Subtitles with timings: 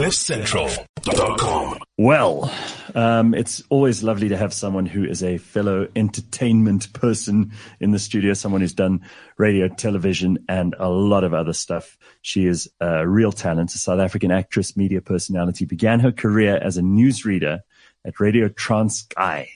[0.00, 1.78] CliffCentral.com.
[1.98, 2.50] Well,
[2.94, 7.98] um, it's always lovely to have someone who is a fellow entertainment person in the
[7.98, 9.02] studio, someone who's done
[9.36, 11.98] radio, television, and a lot of other stuff.
[12.22, 16.78] She is a real talent, a South African actress, media personality, began her career as
[16.78, 17.60] a newsreader
[18.02, 19.48] at Radio Transkei.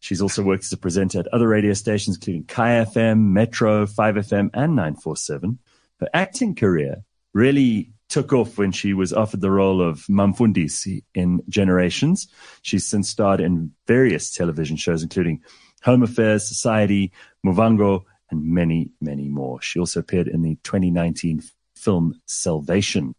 [0.00, 4.48] She's also worked as a presenter at other radio stations, including Kaya FM, Metro, 5FM,
[4.54, 5.58] and 947.
[6.00, 11.42] Her acting career really took off when she was offered the role of Mamfundisi in
[11.48, 12.28] Generations.
[12.62, 15.42] She's since starred in various television shows, including
[15.82, 17.12] Home Affairs, Society,
[17.44, 19.60] Muvhango, and many, many more.
[19.62, 21.42] She also appeared in the 2019
[21.74, 23.14] film Salvation.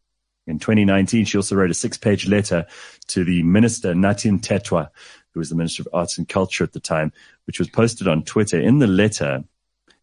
[0.48, 2.66] In 2019, she also wrote a six-page letter
[3.08, 4.90] to the minister Nathi Mthethwa,
[5.34, 7.12] who was the Minister of Arts and Culture at the time,
[7.46, 8.60] which was posted on Twitter.
[8.60, 9.44] In the letter,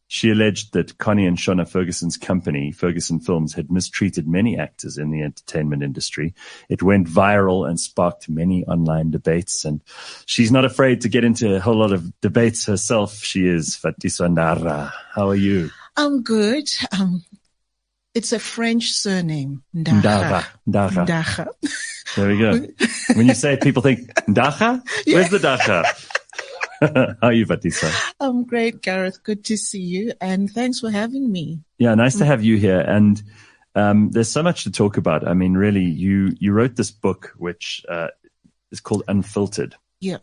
[0.06, 5.10] she alleged that Connie and Shona Ferguson's company, Ferguson Films, had mistreated many actors in
[5.10, 6.34] the entertainment industry.
[6.68, 9.64] It went viral and sparked many online debates.
[9.64, 9.80] And
[10.26, 13.16] she's not afraid to get into a whole lot of debates herself.
[13.16, 14.92] She is Vatiswa Ndara.
[15.14, 15.70] How are you?
[15.96, 16.68] I'm good.
[16.98, 17.24] Um,
[18.14, 19.62] it's a French surname.
[19.74, 20.44] Ndara.
[20.68, 21.06] Ndara.
[21.06, 21.48] Ndara.
[22.14, 22.52] There we go.
[23.16, 24.82] when you say it, people think, Ndacha?
[25.06, 25.84] Where's the Dacha?
[27.20, 28.14] How are you, Vatiswa?
[28.20, 29.22] I'm great, Gareth.
[29.22, 30.12] Good to see you.
[30.20, 31.60] And thanks for having me.
[31.78, 32.80] Yeah, nice to have you here.
[32.80, 33.22] And
[33.74, 35.26] um, there's so much to talk about.
[35.26, 38.08] I mean, really, you you wrote this book, which uh,
[38.70, 39.76] is called Unfiltered.
[40.00, 40.18] Yeah.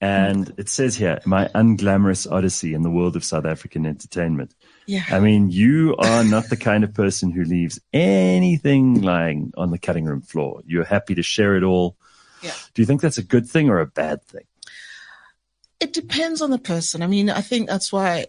[0.00, 4.54] And it says here, my unglamorous odyssey in the world of South African entertainment.
[4.86, 5.04] Yeah.
[5.08, 9.78] I mean, you are not the kind of person who leaves anything lying on the
[9.78, 10.60] cutting room floor.
[10.66, 11.96] You're happy to share it all.
[12.42, 12.52] Yeah.
[12.74, 14.44] Do you think that's a good thing or a bad thing?
[15.80, 17.02] It depends on the person.
[17.02, 18.26] I mean, I think that's why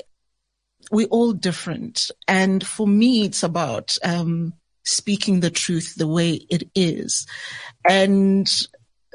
[0.91, 2.11] we're all different.
[2.27, 4.53] And for me, it's about, um,
[4.83, 7.27] speaking the truth the way it is.
[7.87, 8.49] And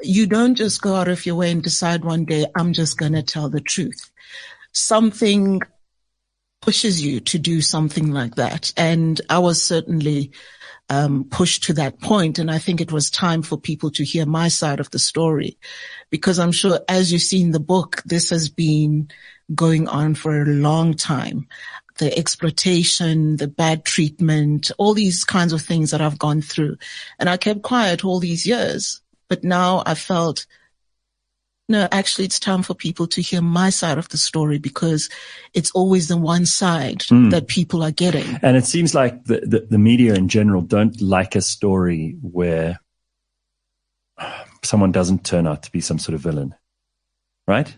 [0.01, 3.13] you don't just go out of your way and decide one day, I'm just going
[3.13, 4.11] to tell the truth.
[4.71, 5.61] Something
[6.61, 8.71] pushes you to do something like that.
[8.77, 10.31] And I was certainly
[10.93, 14.25] um, pushed to that point, and I think it was time for people to hear
[14.25, 15.57] my side of the story,
[16.09, 19.09] because I'm sure, as you see in the book, this has been
[19.55, 21.47] going on for a long time.
[21.97, 26.77] The exploitation, the bad treatment, all these kinds of things that I've gone through,
[27.19, 29.01] and I kept quiet all these years.
[29.29, 30.45] But now I felt
[31.73, 35.09] no, actually it's time for people to hear my side of the story because
[35.53, 37.31] it's always the one side Mm.
[37.31, 38.29] that people are getting.
[38.41, 42.79] And it seems like the, the, the media in general don't like a story where
[44.63, 46.55] someone doesn't turn out to be some sort of villain,
[47.47, 47.75] right?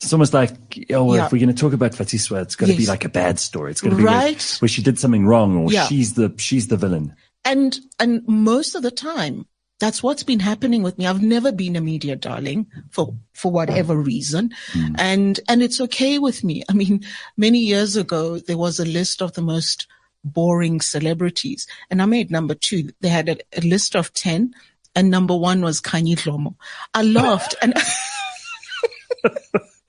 [0.00, 0.52] It's almost like,
[0.90, 1.26] oh, well, Yeah.
[1.26, 3.70] if we're going to talk about Vatiswa, it's going to be like a bad story.
[3.70, 4.56] It's going to be where, Right.
[4.60, 5.86] where she did something wrong or Yeah.
[5.86, 7.14] she's the, she's the villain.
[7.44, 9.46] And, and most of the time,
[9.78, 11.06] that's what's been happening with me.
[11.06, 14.52] I've never been a media darling for, for whatever reason.
[14.72, 14.94] Mm.
[14.98, 16.64] And, and it's okay with me.
[16.68, 17.04] I mean,
[17.36, 19.86] many years ago, there was a list of the most
[20.24, 22.90] boring celebrities and I made number two.
[23.00, 24.52] They had a, a list of 10
[24.96, 26.56] and number one was Kanye Lomo.
[26.92, 27.74] I laughed and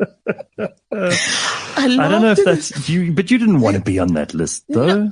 [0.92, 4.34] I, I don't know if that's you, but you didn't want to be on that
[4.34, 5.06] list though.
[5.06, 5.12] No,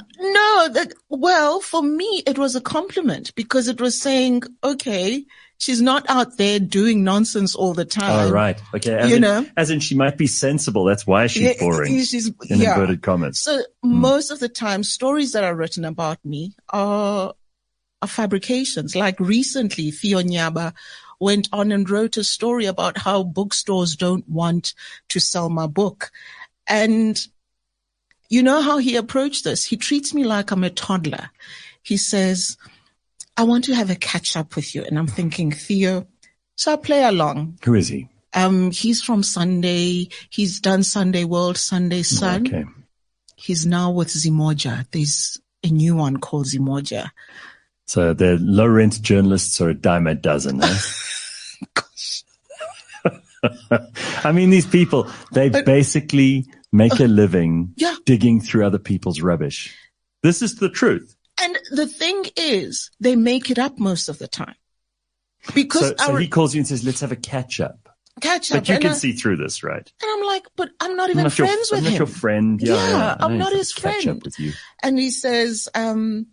[1.19, 5.25] well, for me, it was a compliment because it was saying, okay,
[5.57, 8.27] she's not out there doing nonsense all the oh, time.
[8.27, 8.61] Oh, right.
[8.75, 8.93] Okay.
[8.93, 9.45] As you in, know.
[9.57, 10.85] as in she might be sensible.
[10.85, 12.73] That's why she's Yeah, boring she's- in yeah.
[12.73, 13.39] inverted commas.
[13.39, 13.95] So hmm.
[13.95, 17.33] most of the time, stories that are written about me are,
[18.01, 18.95] are fabrications.
[18.95, 20.73] Like recently, Theo Nyaba
[21.19, 24.75] went on and wrote a story about how bookstores don't want
[25.09, 26.11] to sell my book.
[26.67, 27.17] And
[28.29, 29.65] you know how he approached this?
[29.65, 31.29] He treats me like I'm a toddler.
[31.81, 32.57] He says,
[33.37, 34.83] I want to have a catch up with you.
[34.83, 36.07] And I'm thinking, Theo,
[36.55, 37.59] so I play along.
[37.63, 38.09] Who is he?
[38.33, 40.09] Um, he's from Sunday.
[40.29, 42.47] He's done Sunday World, Sunday Sun.
[42.47, 42.65] Okay.
[43.35, 44.85] He's now with Zimoja.
[44.91, 47.11] There's a new one called Zimoja.
[47.85, 50.61] So the low rent journalists are a dime a dozen.
[50.61, 50.77] Eh?
[54.23, 57.95] I mean, these people, they basically make a living Yeah.
[58.05, 59.75] digging through other people's rubbish.
[60.23, 61.15] This is the truth.
[61.41, 64.55] And the thing is, they make it up most of the time.
[65.53, 67.87] Because So, so our he calls you and says, let's have a catch up.
[68.21, 68.57] catch up.
[68.57, 69.89] But you can I, see through this, right?
[70.01, 71.91] and I'm like, but I'm not I'm even not friends your, with I'm him.
[71.93, 72.61] not your friend.
[72.61, 74.17] Yeah, Yeah, yeah, I'm don't his to catch friend.
[74.17, 74.53] up with you.
[74.81, 76.27] And he says, um,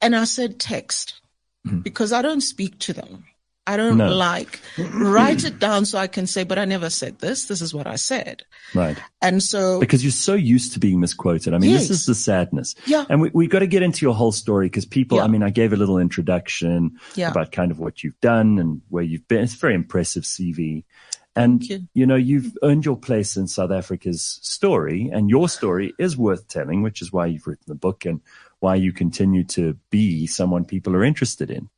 [0.00, 1.18] and I said text
[1.64, 1.82] Mm-hmm.
[1.82, 3.24] because I don't speak to them.
[3.66, 4.12] I don't No.
[4.12, 7.46] like write it down so I can say, but I never said this.
[7.46, 8.42] This is what I said.
[8.74, 8.98] Right.
[9.20, 11.54] And so, Because you're so used to being misquoted.
[11.54, 12.74] I mean, this is the sadness.
[12.86, 15.24] yeah, And we, we got to get into your whole story because people, Yeah.
[15.24, 17.30] I mean, I gave a little introduction yeah.
[17.30, 19.44] about kind of what you've done and where you've been.
[19.44, 20.82] It's a very impressive CV.
[21.36, 21.80] And, you.
[21.94, 26.48] you know, you've earned your place in South Africa's story and your story is worth
[26.48, 28.20] telling, which is why you've written the book and
[28.58, 31.68] why you continue to be someone people are interested in.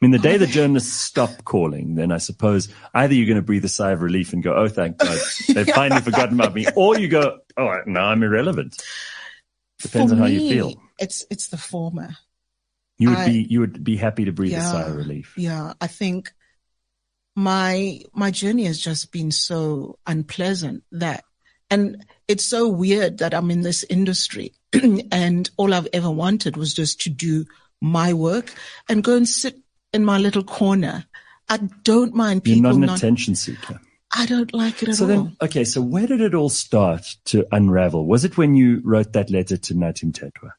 [0.00, 3.42] I mean, the day the journalists stop calling, then I suppose either you're going to
[3.42, 6.66] breathe a sigh of relief and go, Oh, thank God, they've finally forgotten about me.
[6.76, 8.76] Or you go, Oh, now I'm irrelevant.
[9.80, 10.74] Depends For on how you feel.
[10.98, 12.10] It's, it's the former.
[12.98, 15.32] You would I- be, you would be happy to breathe a sigh of relief.
[15.36, 15.72] Yeah.
[15.80, 16.30] I think
[17.34, 21.24] my, my journey has just been so unpleasant that,
[21.70, 24.52] and it's so weird that I'm in this industry
[25.10, 27.46] and all I've ever wanted was just to do
[27.80, 28.52] my work
[28.88, 29.56] and go and sit
[29.92, 31.04] in my little corner.
[31.48, 32.62] I don't mind people.
[32.62, 33.80] You're not an not, attention seeker.
[34.12, 35.08] I don't like it at So all.
[35.08, 38.06] then, okay, so where did it all start to unravel?
[38.06, 40.52] Was it when you wrote that letter to Nathi Mthethwa?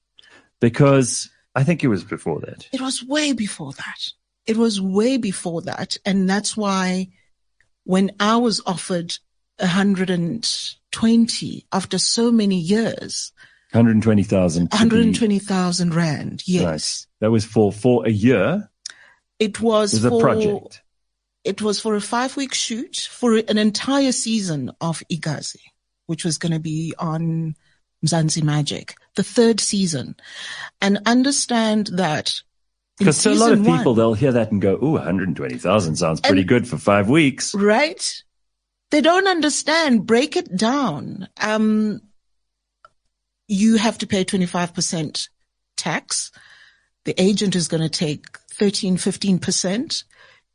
[0.59, 2.67] Because I think it was before that.
[2.71, 4.11] It was way before that.
[4.45, 5.97] It was way before that.
[6.05, 7.09] And that's why
[7.83, 9.17] when I was offered
[9.59, 13.31] 120 after so many years,
[13.71, 14.69] 120,000.
[14.69, 16.43] 120,000 rand.
[16.45, 17.05] Yes.
[17.19, 18.69] That was for, for a year.
[19.39, 20.81] It was was a for, project.
[21.43, 25.61] it was for a five week shoot for an entire season of Igazi,
[26.07, 27.55] which was going to be on
[28.05, 30.15] Mzansi Magic, the third season.
[30.81, 32.33] And understand that
[32.97, 36.21] Because to a lot of people, one- they'll hear that and go, ooh, 120,000 sounds
[36.21, 37.53] pretty And- good for five weeks.
[37.53, 38.23] right?
[38.89, 40.05] They don't understand.
[40.07, 41.27] Break it down.
[41.41, 42.01] Um,
[43.47, 45.29] you have to pay 25%
[45.75, 46.31] tax.
[47.07, 50.03] The agent is going to take 13, 15%.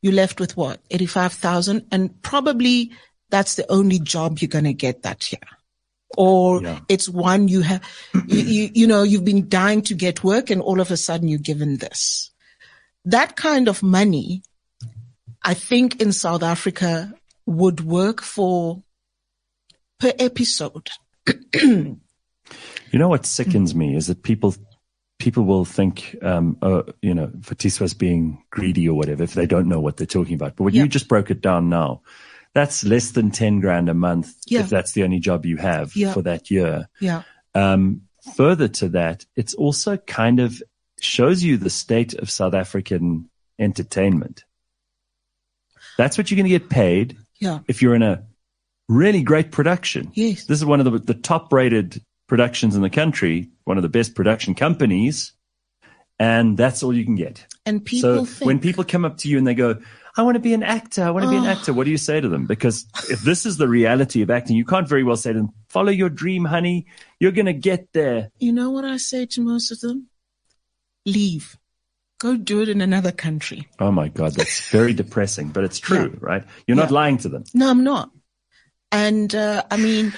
[0.03, 0.81] You're left with what?
[0.91, 1.87] 85,000.
[1.91, 2.93] And probably
[3.31, 5.41] that's the only job you're going to get that year.
[6.15, 6.81] Or Yeah.
[6.91, 7.83] it's one you have,
[8.27, 11.27] you, you, you know, you've been dying to get work and all of a sudden
[11.27, 12.31] you're given this.
[13.07, 14.43] That kind of money,
[15.43, 17.15] I think in South Africa
[17.47, 18.83] would work for
[19.99, 20.91] per episode.
[22.93, 24.55] You know what sickens me is that people
[25.23, 29.69] people will think, um, uh, you know, Vatiswa's being greedy or whatever if they don't
[29.69, 30.57] know what they're talking about.
[30.57, 30.83] But when Yeah.
[30.83, 32.03] you just broke it down now,
[32.55, 34.61] that's less than ten grand a month Yeah.
[34.61, 36.13] if that's the only job you have Yeah.
[36.13, 36.89] for that year.
[37.01, 37.23] Yeah.
[37.55, 38.03] Um,
[38.35, 40.61] further to that, it's also kind of
[41.01, 43.31] shows you the state of South African
[43.61, 44.43] entertainment.
[45.97, 47.61] That's what you're going to get paid Yeah.
[47.69, 48.25] if you're in a
[48.89, 50.11] really great production.
[50.15, 50.47] Yes.
[50.47, 53.89] This is one of the, the top rated productions in the country, one of the
[53.89, 55.33] best production companies,
[56.19, 57.47] and that's all you can get.
[57.67, 59.81] And people so think, when people come up to you and they go,
[60.17, 61.51] I want to be an actor, I want to be an Oh.
[61.51, 62.47] actor, what do you say to them?
[62.47, 65.51] Because if this is the reality of acting, you can't very well say to them,
[65.69, 66.87] follow your dream, honey.
[67.19, 68.31] You're going to get there.
[68.39, 70.09] you know what I say to most of them?
[71.07, 71.57] Leave.
[72.21, 73.69] Go do it in another country.
[73.81, 76.45] Oh my God, that's very depressing, but it's true, right?
[76.69, 77.45] You're not lying to them.
[77.55, 78.11] No, I'm not.
[78.93, 80.13] And, uh, I mean,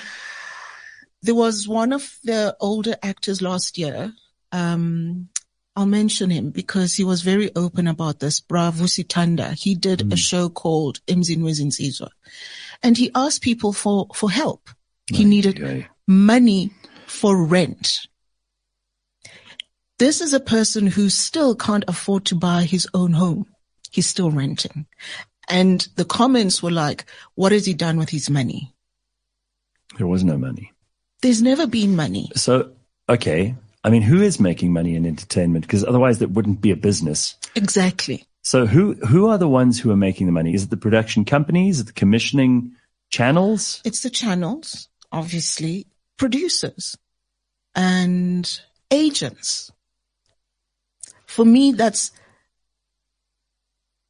[1.25, 4.13] there was one of the older actors last year.
[4.53, 5.29] Um,
[5.75, 8.41] I'll mention him because he was very open about this.
[8.41, 9.55] Bravo Sitanda.
[9.55, 12.11] He did a show called Imzin Sizwa
[12.83, 14.69] and he asked people for, for help.
[15.11, 15.89] He needed Okay.
[16.07, 16.71] money
[17.07, 18.01] for rent.
[19.99, 23.47] This is a person who still can't afford to buy his own home.
[23.91, 24.87] He's still renting.
[25.49, 28.75] And the comments were like, what has he done with his money?
[29.97, 30.74] There was no money.
[31.25, 32.31] There's never been money.
[32.37, 32.73] So,
[33.09, 33.55] okay.
[33.83, 35.67] I mean, who is making money in entertainment?
[35.67, 37.35] Because otherwise that wouldn't be a business.
[37.55, 38.27] Exactly.
[38.43, 40.53] So who, who are the ones who are making the money?
[40.53, 41.77] Is it the production companies?
[41.77, 42.73] Is it the commissioning
[43.09, 43.81] channels?
[43.87, 45.87] It's the channels, obviously,
[46.19, 46.99] producers
[47.75, 49.73] and agents.
[51.25, 52.11] For me, that's,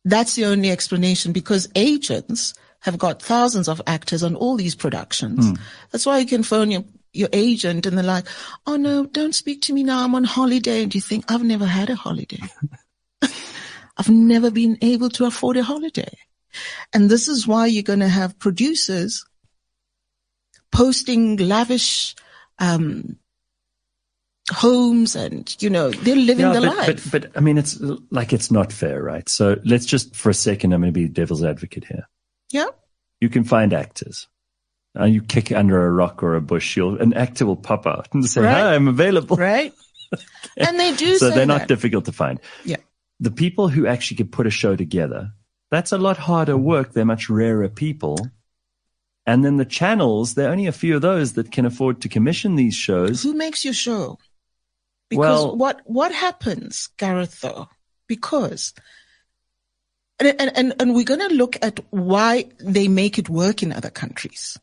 [0.04, 5.47] that's the only explanation because agents have got thousands of actors on all these productions.
[5.47, 5.54] Hmm.
[5.92, 8.26] That's why you can phone your, your agent and they're like,
[8.66, 10.04] Oh no, don't speak to me now.
[10.04, 10.83] I'm on holiday.
[10.83, 12.42] And you think, I've never had a holiday.
[13.97, 16.12] I've never been able to afford a holiday.
[16.92, 19.25] And this is why you're going to have producers
[20.73, 22.14] posting lavish,
[22.59, 23.16] um,
[24.50, 27.11] homes and, you know, they're living the but, life.
[27.11, 27.80] but, but I mean, it's
[28.11, 29.28] like, it's not fair, right?
[29.28, 32.09] So let's just for a second, I'm going to be devil's advocate here.
[32.50, 32.66] yeah.
[33.21, 34.28] You can find actors.
[34.99, 38.09] Uh, you kick under a rock or a bush, you'll, an actor will pop out
[38.13, 38.53] and say, Right.
[38.53, 39.37] hi, I'm available.
[39.37, 39.73] Right.
[40.57, 41.69] and they do So they're not that.
[41.69, 42.39] difficult to find.
[42.65, 42.77] Yeah.
[43.19, 45.33] The people who actually can put a show together,
[45.71, 46.93] That's a lot harder work.
[46.93, 48.19] They're much rarer people.
[49.27, 52.09] And then the channels, there are only a few of those that can afford to
[52.09, 53.23] commission these shows.
[53.23, 54.19] Who makes your show?
[55.09, 57.41] Because Well- what what happens, Gareth?
[57.41, 57.69] Though,
[58.07, 58.75] because
[60.21, 63.73] and and and, and we're going to look at why they make it work in
[63.73, 64.57] other countries.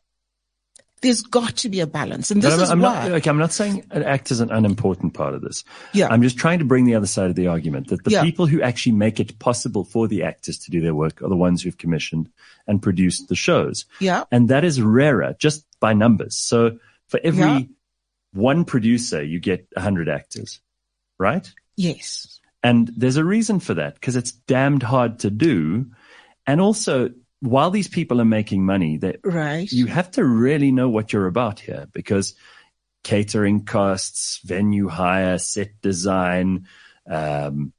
[1.02, 3.08] There's got to be a balance, and this I'm, is I'm why.
[3.08, 5.64] not, okay, I'm not saying an act is an unimportant part of this.
[5.92, 6.08] Yeah.
[6.10, 8.22] I'm just trying to bring the other side of the argument that the Yeah.
[8.22, 11.36] people who actually make it possible for the actors to do their work are the
[11.36, 12.30] ones who've commissioned
[12.66, 13.84] and produced the shows.
[14.00, 16.36] yeah, And that is rarer just by numbers.
[16.36, 16.78] So
[17.08, 17.60] for every Yeah.
[18.32, 20.60] one producer, you get 100 actors,
[21.18, 21.52] right?
[21.76, 25.86] yes, And there's a reason for that because it's damned hard to do.
[26.46, 27.10] And also,
[27.42, 29.70] while these people are making money, they, right.
[29.72, 32.36] you have to really know what you're about here because
[33.02, 36.68] catering costs, venue hire, set design,
[37.10, 37.72] um,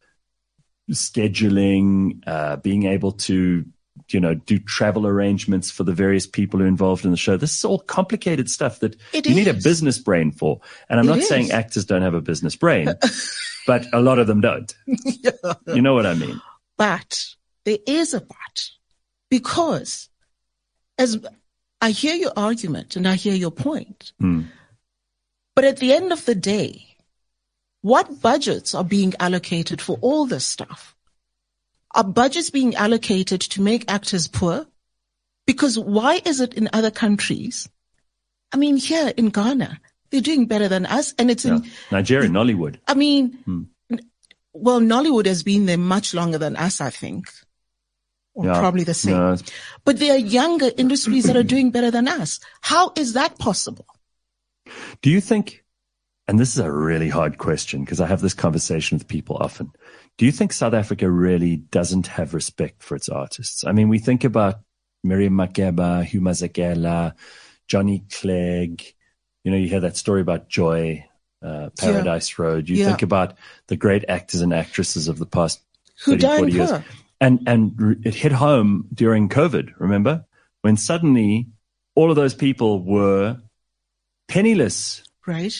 [0.91, 3.65] scheduling, uh, being able to,
[4.09, 7.37] you know, do travel arrangements for the various people who are involved in the show.
[7.37, 10.59] This is all complicated stuff that It you need a business brain for.
[10.89, 11.29] And I'm It not is.
[11.29, 12.89] saying actors don't have a business brain,
[13.65, 14.75] but a lot of them don't.
[15.67, 16.41] You know what I mean?
[16.77, 17.27] But
[17.63, 18.69] there is a but
[19.37, 20.09] because
[20.99, 21.17] as
[21.81, 24.41] I hear your argument and I hear your point, Hmm.
[25.55, 26.85] but at the end of the day,
[27.81, 30.95] what budgets are being allocated for all this stuff?
[31.95, 34.67] Are budgets being allocated to make actors poor?
[35.47, 37.67] Because why is it in other countries?
[38.53, 39.79] I mean, here in Ghana,
[40.11, 41.55] they're doing better than us and it's Yeah.
[41.55, 42.75] in, Nigeria, Nollywood.
[42.87, 43.63] I mean, Hmm.
[44.53, 47.33] well, Nollywood has been there much longer than us, I think.
[48.35, 48.59] Or Yeah.
[48.59, 49.37] probably the same.
[49.85, 52.39] But there are younger industries that are doing better than us.
[52.61, 53.85] How is that possible?
[55.01, 55.63] Do you think,
[56.27, 59.71] and this is a really hard question because I have this conversation with people often.
[60.17, 63.63] Do you think South Africa really doesn't have respect for its artists?
[63.65, 64.61] I mean, we think about
[65.03, 67.13] Miriam Makeba, Hugh Masekela,
[67.67, 68.83] Johnny Clegg.
[69.43, 71.05] You know, you hear that story about Joy,
[71.43, 72.69] uh, Paradise Road.
[72.69, 72.85] You Yeah.
[72.85, 73.35] think about
[73.67, 75.59] the great actors and actresses of the past
[76.05, 76.71] Who 30, died 40 years.
[76.71, 76.83] poor?
[77.21, 80.25] And, and it hit home during COVID, remember?
[80.61, 81.47] When suddenly
[81.95, 83.37] all of those people were
[84.27, 85.57] penniless Right?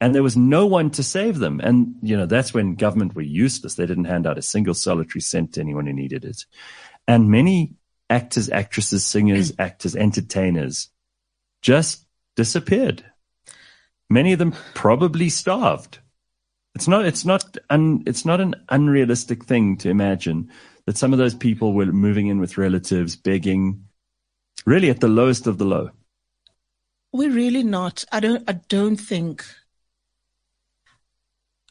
[0.00, 1.60] and there was no one to save them.
[1.60, 3.74] And, you know, that's when government were useless.
[3.74, 6.44] They didn't hand out a single solitary cent to anyone who needed it.
[7.06, 7.76] And many
[8.10, 10.90] actors, actresses, singers, actors, entertainers
[11.62, 12.04] just
[12.36, 13.02] disappeared.
[14.10, 16.00] Many of them probably starved.
[16.74, 20.50] It's not, it's not, un, it's not an unrealistic thing to imagine
[20.86, 23.84] that some of those people were moving in with relatives, begging,
[24.66, 25.90] really at the lowest of the low.
[27.12, 28.04] We're really not.
[28.12, 29.44] I don't, I don't think,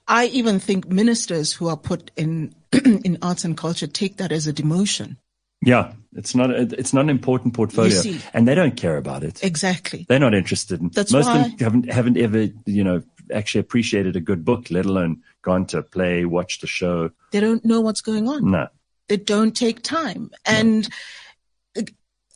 [0.08, 4.48] I even think ministers who are put in, in arts and culture take that as
[4.48, 5.17] a demotion.
[5.65, 8.20] Yeah, it's not a, it's not an important portfolio, see.
[8.34, 9.41] and they don't care about it.
[9.43, 10.05] Exactly.
[10.10, 10.89] They're not interested in.
[10.89, 13.01] That's most why- of them haven't haven't ever you know
[13.34, 17.12] actually appreciated a good book, let alone gone to play, watched a show.
[17.32, 18.51] They don't know what's going on.
[18.51, 18.67] No,
[19.13, 20.32] They don't take time.
[20.43, 20.89] And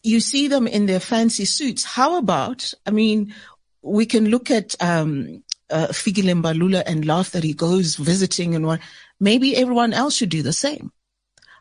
[0.04, 1.84] you see them in their fancy suits.
[1.84, 3.34] How about, I mean,
[3.82, 8.80] we can look at, um, uh, Fikile and laugh that he goes visiting and what,
[9.20, 10.92] maybe everyone else should do the same.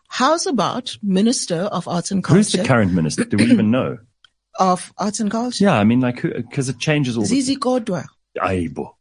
[0.09, 2.37] How's about Minister of Arts and Culture?
[2.37, 3.25] who's the current minister?
[3.25, 3.97] Do we even know?
[4.59, 5.65] of Arts and Culture?
[5.65, 8.05] Yeah, I mean, like, because it changes all the Zizi Kodwa.
[8.37, 8.93] Aibo,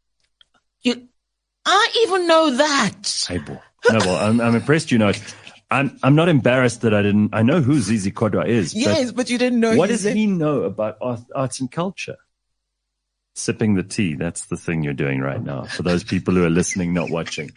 [0.81, 1.09] You,
[1.65, 3.01] I even know that.
[3.03, 3.61] Aibo.
[3.91, 4.91] No, well, I'm, I'm impressed.
[4.91, 5.11] You know,
[5.75, 7.33] I'm I'm not embarrassed that I didn't.
[7.33, 8.73] I know who Zizi Kodwa is.
[8.73, 12.15] but Yes, but you didn't know What does he know about art, arts and culture?
[13.33, 14.15] Sipping the tea.
[14.15, 15.63] That's the thing you're doing right now.
[15.63, 17.51] For those people who are listening, not watching.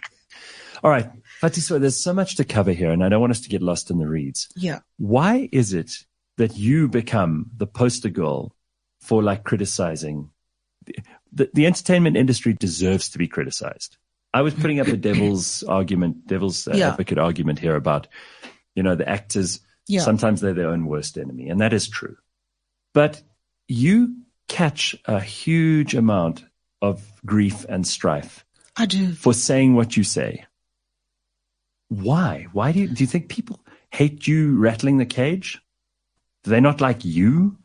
[0.83, 1.09] All right.
[1.41, 3.91] Vatiswa, there's so much to cover here and I don't want us to get lost
[3.91, 4.49] in the reads.
[4.57, 4.81] Yeah.
[4.97, 5.93] Why is it
[6.37, 8.53] that you become the poster girl
[9.01, 10.31] for like criticizing?
[11.33, 13.99] The, the entertainment industry deserves to be criticized.
[14.35, 16.91] I was putting up a devil's argument, devil's uh, Yeah.
[16.91, 18.07] advocate argument here about,
[18.75, 20.01] you know, the actors Yeah.
[20.03, 22.17] Sometimes they're their own worst enemy, and that is true.
[22.93, 23.23] But
[23.69, 24.17] you
[24.49, 26.45] catch a huge amount
[26.83, 28.45] of grief and strife
[28.77, 29.13] I do.
[29.13, 30.45] for saying what you say.
[31.89, 32.47] Why?
[32.53, 35.59] Why do you, do you think people hate you rattling the cage?
[36.45, 37.57] Do they not like you?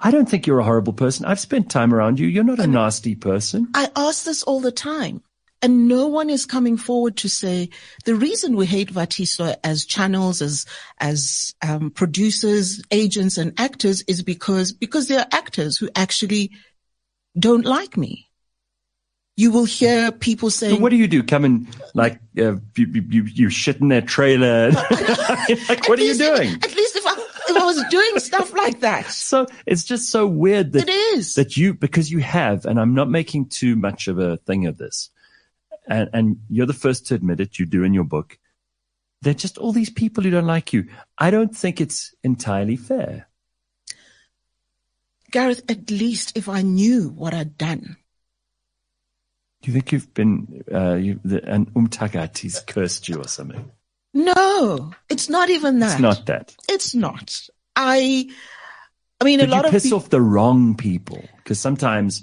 [0.00, 1.24] I don't think you're a horrible person.
[1.26, 2.28] I've spent time around you.
[2.28, 3.68] You're not a nasty person.
[3.74, 5.22] I ask this all the time.
[5.60, 7.70] And no one is coming forward to say
[8.04, 10.66] the reason we hate Vatiswa as channels, as
[10.98, 16.52] as um, producers, agents, and actors is because because there are actors who actually
[17.36, 18.28] don't like me.
[19.36, 21.22] You will hear people saying, so what do you do?
[21.22, 24.70] Come and like uh, you, you you shit in their trailer.
[25.68, 26.54] like, what are you doing?
[26.54, 27.12] At least if I
[27.48, 29.06] if I was doing stuff like that.
[29.10, 31.34] So it's just so weird that It is.
[31.34, 34.76] that you because you have, and I'm not making too much of a thing of
[34.76, 35.10] this,
[35.88, 37.58] and and you're the first to admit it.
[37.58, 38.38] You do in your book.
[39.22, 40.88] They're just all these people who don't like you.
[41.18, 43.28] I don't think it's entirely fair.
[45.30, 47.96] Gareth, at least if I knew what I'd done.
[49.60, 53.70] Do you think you've been uh, you, the, an umtagati's cursed you or something?
[54.14, 55.92] No, it's not even that.
[55.92, 56.54] It's not that.
[56.68, 57.48] It's not.
[57.74, 58.30] I,
[59.20, 59.98] I mean, Did a lot you of piss people.
[59.98, 61.22] off the wrong people?
[61.38, 62.22] Because sometimes,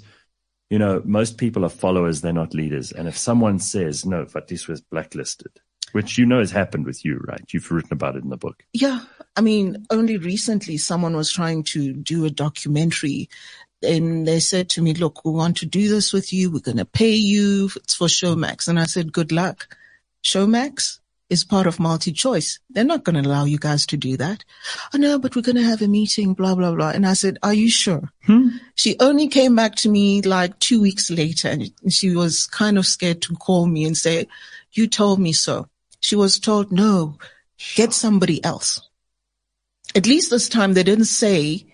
[0.70, 2.92] you know, most people are followers; they're not leaders.
[2.92, 5.60] And if someone says, "No, Fatis was blacklisted,"
[5.92, 7.44] which you know has happened with you, right?
[7.52, 8.64] You've written about it in the book.
[8.72, 9.00] Yeah.
[9.36, 13.28] I mean, only recently someone was trying to do a documentary
[13.82, 16.50] and they said to me, look, we want to do this with you.
[16.50, 17.70] We're going to pay you.
[17.76, 18.68] It's for Showmax.
[18.68, 19.76] And I said, good luck.
[20.22, 22.60] Showmax is part of multi-choice.
[22.70, 24.44] They're not going to allow you guys to do that.
[24.94, 26.90] Oh no, but we're going to have a meeting, blah, blah, blah.
[26.90, 28.10] And I said, are you sure?
[28.26, 28.48] Hmm?
[28.74, 32.86] She only came back to me like two weeks later and she was kind of
[32.86, 34.28] scared to call me and say,
[34.72, 35.68] you told me so.
[36.00, 37.18] She was told, no,
[37.74, 38.80] get somebody else.
[39.94, 41.66] At least this time they didn't say,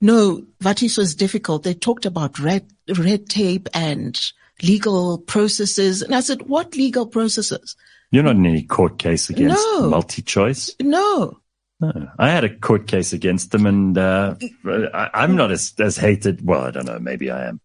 [0.00, 1.62] no, Vatis was difficult.
[1.62, 2.66] They talked about red,
[2.98, 4.20] red tape and
[4.62, 6.02] legal processes.
[6.02, 7.76] And I said, what legal processes?
[8.14, 9.88] You're not in any court case against No.
[9.90, 10.76] multi-choice.
[10.80, 11.40] No.
[11.80, 12.08] No.
[12.16, 14.36] I had a court case against them, and uh,
[14.94, 16.46] I, I'm not as as hated.
[16.46, 17.00] Well, I don't know.
[17.00, 17.60] Maybe I am.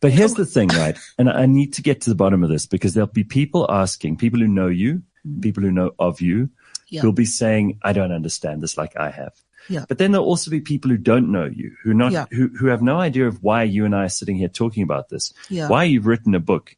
[0.00, 0.98] But here's the thing, right?
[1.18, 4.16] And I need to get to the bottom of this because there'll be people asking,
[4.16, 5.02] people who know you,
[5.40, 6.50] people who know of you,
[6.90, 7.02] Yeah.
[7.02, 9.32] who'll be saying, "I don't understand this," like I have.
[9.68, 9.84] Yeah.
[9.88, 12.26] But then there'll also be people who don't know you, who not Yeah.
[12.32, 15.08] who who have no idea of why you and I are sitting here talking about
[15.10, 15.32] this.
[15.48, 15.68] Yeah.
[15.68, 16.76] Why you've written a book.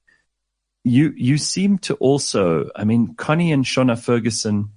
[0.88, 4.70] You you seem to also, I mean, Connie and Shona Ferguson,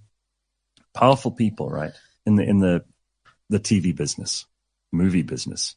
[0.96, 1.92] powerful people, right?
[2.26, 2.84] In the in the
[3.50, 4.48] the TV business,
[4.92, 5.76] movie business.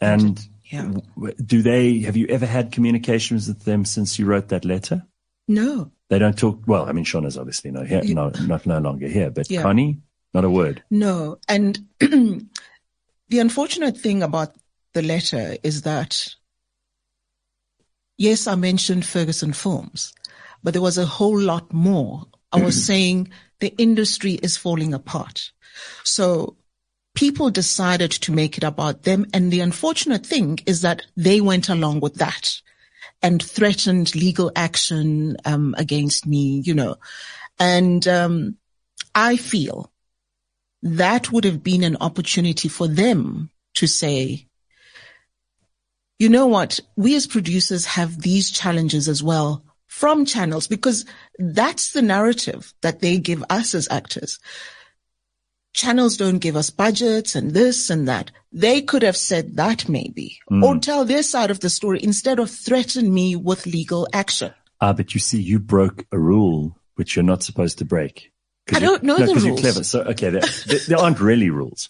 [0.00, 0.92] And Yeah.
[1.44, 5.06] do they have you ever had communications with them since you wrote that letter?
[5.46, 5.92] No.
[6.08, 6.62] They don't talk.
[6.66, 9.62] Well, I mean, Shona's obviously no here, no, not no longer here, but Yeah.
[9.62, 9.98] Connie,
[10.34, 10.82] not a word.
[10.90, 11.38] No.
[11.48, 14.56] And the unfortunate thing about
[14.94, 16.34] the letter is that,
[18.20, 20.12] yes, I mentioned Ferguson Films,
[20.62, 22.26] but there was a whole lot more.
[22.52, 23.30] I was saying
[23.60, 25.50] the industry is falling apart.
[26.04, 26.56] So
[27.14, 29.26] people decided to make it about them.
[29.32, 32.60] And the unfortunate thing is that they went along with that
[33.22, 36.96] and threatened legal action um, against me, you know.
[37.58, 38.56] And um,
[39.14, 39.90] I feel
[40.82, 44.46] that would have been an opportunity for them to say,
[46.20, 46.78] you know what?
[46.96, 51.06] We as producers have these challenges as well from channels because
[51.38, 54.38] that's the narrative that they give us as actors.
[55.72, 58.30] Channels don't give us budgets and this and that.
[58.52, 62.50] They could have said that maybe or tell their side of the story instead of
[62.50, 64.52] threaten me with legal action.
[64.80, 68.30] Ah, but you see, you broke a rule which you're not supposed to break.
[68.72, 69.84] I you- don't know no, the 'cause you're clever.
[69.84, 70.42] So, okay, there,
[70.88, 71.88] there, aren't really rules,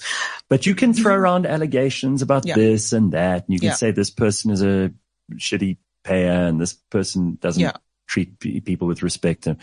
[0.49, 1.23] but you can throw mm-hmm.
[1.23, 2.55] around allegations about Yeah.
[2.55, 3.47] this and that.
[3.47, 3.75] And you can Yeah.
[3.75, 4.93] say this person is a
[5.35, 7.73] shitty payer and this person doesn't Yeah.
[8.09, 9.47] treat pe- people with respect.
[9.47, 9.59] And-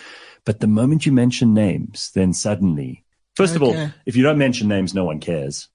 [0.46, 3.04] But the moment you mention names, then suddenly,
[3.36, 5.70] first of all, if you don't mention names, no one cares.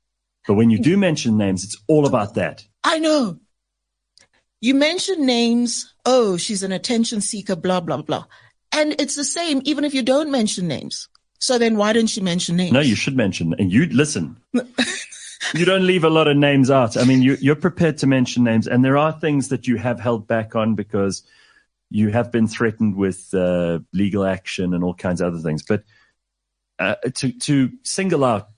[0.46, 1.00] But when you do mm.
[1.00, 2.64] mention names, it's all about that.
[2.84, 3.38] I know.
[4.60, 5.92] You mention names.
[6.04, 8.24] Oh, she's an attention seeker, blah, blah, blah.
[8.72, 11.08] And it's the same even if you don't mention names.
[11.42, 12.70] So then why didn't you mention names?
[12.70, 14.36] No, you should mention, and you listen.
[14.54, 16.96] you don't leave a lot of names out.
[16.96, 19.98] I mean, you, you're prepared to mention names, and there are things that you have
[19.98, 21.24] held back on because
[21.90, 25.64] you have been threatened with uh, legal action and all kinds of other things.
[25.64, 25.82] But
[26.78, 28.50] uh, to to single out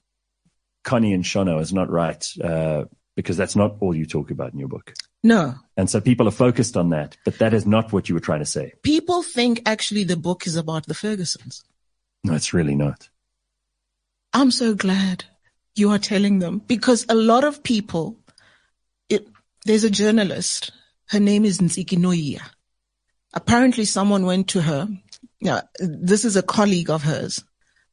[0.83, 2.85] Connie and Shona is not right uh,
[3.16, 4.92] because that's not all you talk about in your book.
[5.23, 5.55] No.
[5.79, 8.40] And so people are focused on that, but that is not what you were trying
[8.40, 8.75] to say.
[8.83, 11.62] People think actually the book is about the Fergusons.
[12.25, 13.09] No, it's really not.
[14.33, 15.25] I'm so glad
[15.77, 18.19] you are telling them because a lot of people,
[19.09, 19.29] it,
[19.65, 20.73] there's a journalist.
[21.07, 22.41] Her name is Nziki Noia.
[23.35, 24.89] Apparently someone went to her.
[25.41, 27.45] Yeah, this is a colleague of hers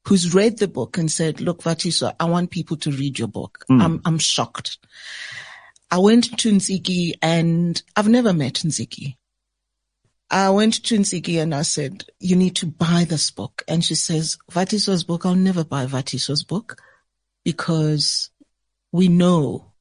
[0.07, 3.65] who's read the book and said, look, Vatiswa, I want people to read your book.
[3.67, 3.81] Hmm.
[3.81, 4.79] I'm, I'm shocked.
[5.91, 9.17] I went to Nziki and I've never met Nziki.
[10.31, 13.63] I went to Nziki and I said, you need to buy this book.
[13.67, 16.77] And she says, Vatiswa's book, I'll never buy Vatiswa's book
[17.43, 18.29] because
[18.93, 19.73] we know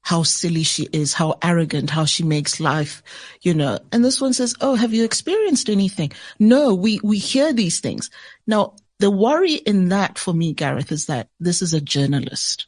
[0.00, 3.02] how silly she is, how arrogant, how she makes life,
[3.42, 3.78] you know.
[3.92, 6.12] And this one says, Oh, have you experienced anything?
[6.38, 8.08] No, we, we hear these things.
[8.46, 12.66] Now, the worry in that for me, Gareth, is that this is a journalist.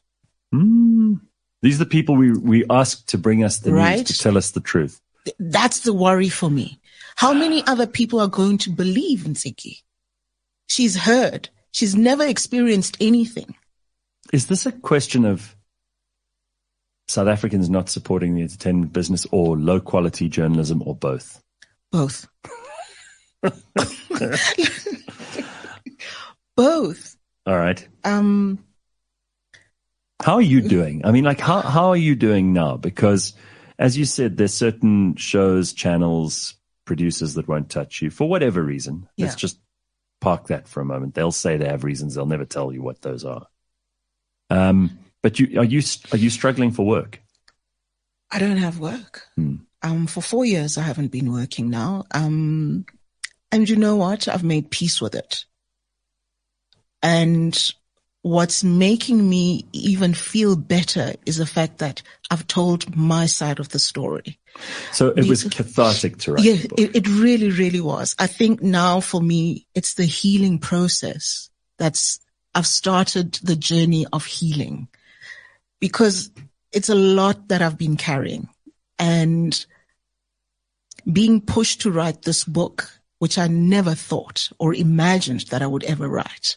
[0.55, 1.21] Mm.
[1.63, 3.99] These are the people we, we ask to bring us the Right.
[3.99, 5.01] news, to tell us the truth.
[5.39, 6.80] That's the worry for me.
[7.21, 9.83] How many other people are going to believe in Ziggy?
[10.69, 11.51] She's heard.
[11.71, 13.55] She's never experienced anything.
[14.33, 15.55] Is this a question of
[17.09, 21.43] South Africans not supporting the entertainment business or low quality journalism or both?
[21.93, 22.27] Both.
[26.57, 27.17] Both.
[27.45, 27.87] All right.
[28.03, 28.65] Um,
[30.23, 31.05] How are you doing?
[31.05, 32.79] I mean, like, how, how are you doing now?
[32.79, 33.35] Because
[33.79, 39.09] as you said, there's certain shows, channels, producers that won't touch you for whatever reason.
[39.19, 39.59] Let's just
[40.21, 41.15] park that for a moment.
[41.15, 42.15] They'll say they have reasons.
[42.15, 43.47] They'll never tell you what those are.
[44.51, 47.21] Um, but you, are you, are you struggling for work?
[48.31, 49.27] I don't have work.
[49.37, 49.57] Hmm.
[49.83, 52.05] Um, for four years, I haven't been working now.
[52.11, 52.85] Um,
[53.51, 54.29] and you know what?
[54.29, 55.45] I've made peace with it.
[57.03, 57.73] And
[58.23, 63.71] what's making me even feel better is the fact that I've told my side of
[63.71, 64.39] the story.
[64.93, 68.15] So it was cathartic to write Yeah, it, it really, really was.
[68.19, 72.21] I think now for me, it's the healing process that's,
[72.55, 74.89] I've started the journey of healing
[75.81, 76.31] because
[76.73, 78.49] it's a lot that I've been carrying
[78.99, 79.65] and
[81.11, 85.85] being pushed to write this book, which I never thought or imagined that I would
[85.85, 86.57] ever write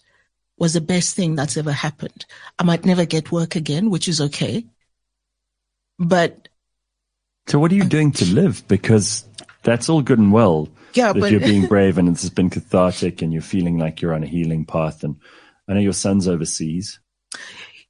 [0.58, 2.25] was the best thing that's ever happened.
[2.60, 4.65] I might never get work again, which is okay.
[5.97, 6.49] But
[7.47, 8.67] So what are you doing to live?
[8.67, 9.27] Because
[9.63, 10.69] that's all good and well.
[10.93, 14.13] Yeah, that but- you're being brave and it's been cathartic and you're feeling like you're
[14.13, 15.03] on a healing path.
[15.03, 15.17] And
[15.67, 16.99] I know your son's overseas.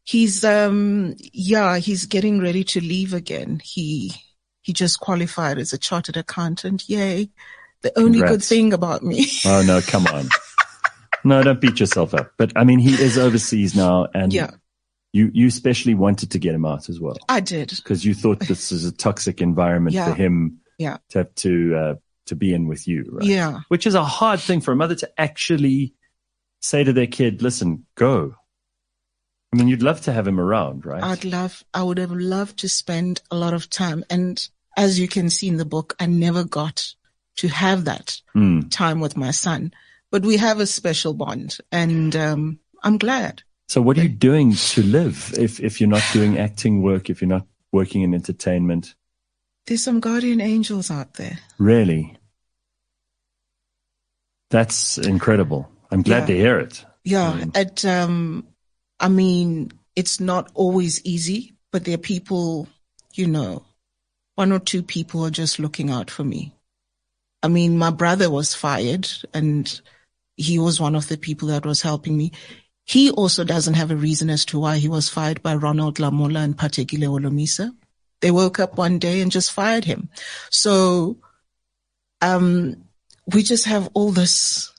[0.05, 3.61] He's um yeah, he's getting ready to leave again.
[3.63, 4.13] He
[4.61, 6.89] he just qualified as a chartered accountant.
[6.89, 7.29] Yay.
[7.81, 9.27] The only good thing about me.
[9.45, 10.27] Oh no, come on.
[11.23, 12.33] no, don't beat yourself up.
[12.37, 14.51] But I mean, he is overseas now and Yeah.
[15.13, 17.69] You, you especially wanted to get him out as well I did.
[17.75, 20.09] because you thought this is a toxic environment Yeah.
[20.09, 20.97] for him Yeah.
[21.09, 21.95] to have to, uh,
[22.25, 23.25] to be in with you, right?
[23.27, 23.59] Yeah.
[23.67, 25.93] Which is a hard thing for a mother to actually
[26.61, 28.35] say to their kid, listen, go.
[29.53, 31.03] I mean, you'd love to have him around, right?
[31.03, 34.45] I'd love I would have loved to spend a lot of time and
[34.75, 36.95] as you can see in the book, I never got
[37.37, 38.61] to have that Hmm.
[38.69, 39.71] time with my son.
[40.09, 43.43] But we have a special bond and um I'm glad.
[43.67, 47.21] So what are you doing to live if, if you're not doing acting work, if
[47.21, 48.95] you're not working in entertainment?
[49.65, 51.39] There's some guardian angels out there.
[51.57, 52.17] Really?
[54.49, 55.71] That's incredible.
[55.89, 56.35] I'm glad Yeah.
[56.35, 56.85] to hear it.
[57.03, 58.47] Yeah, it, um,
[58.99, 62.67] I mean, it's not always easy, but there are people,
[63.13, 63.65] you know,
[64.35, 66.53] one or two people are just looking out for me.
[67.41, 69.81] I mean, my brother was fired and
[70.37, 72.31] he was one of the people that was helping me.
[72.85, 76.43] He also doesn't have a reason as to why he was fired by Ronald Lamola
[76.43, 77.71] and Phathekile Holomisa.
[78.21, 80.09] They woke up one day and just fired him.
[80.49, 81.17] So,
[82.21, 82.75] um,
[83.33, 84.71] we just have all this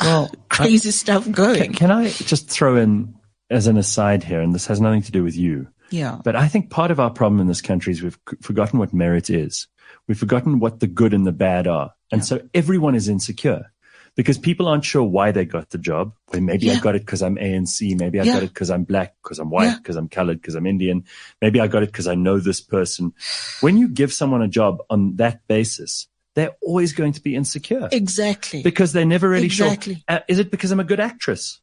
[0.00, 1.62] Well, crazy stuff going.
[1.62, 3.14] Can, can I just throw in
[3.50, 6.20] as an aside here, and this has nothing to do with you, Yeah.
[6.24, 9.28] but I think part of our problem in this country is we've forgotten what merit
[9.28, 9.66] is.
[10.06, 11.92] We've forgotten what the good and the bad are.
[12.12, 12.24] And Yeah.
[12.26, 13.72] so everyone is insecure
[14.16, 16.12] because people aren't sure why they got the job.
[16.32, 17.94] Well, maybe I got it because I'm ANC.
[17.98, 18.34] Maybe I Yeah.
[18.34, 19.76] got it because I'm black, because I'm white, Yeah.
[19.78, 21.04] because I'm colored, because I'm Indian.
[21.40, 23.12] Maybe I got it because I know this person.
[23.60, 27.88] When you give someone a job on that basis, they're always going to be insecure
[27.92, 28.62] Exactly.
[28.62, 29.94] because they're never really Exactly.
[29.94, 30.02] sure.
[30.08, 31.60] Uh, is it because I'm a good actress?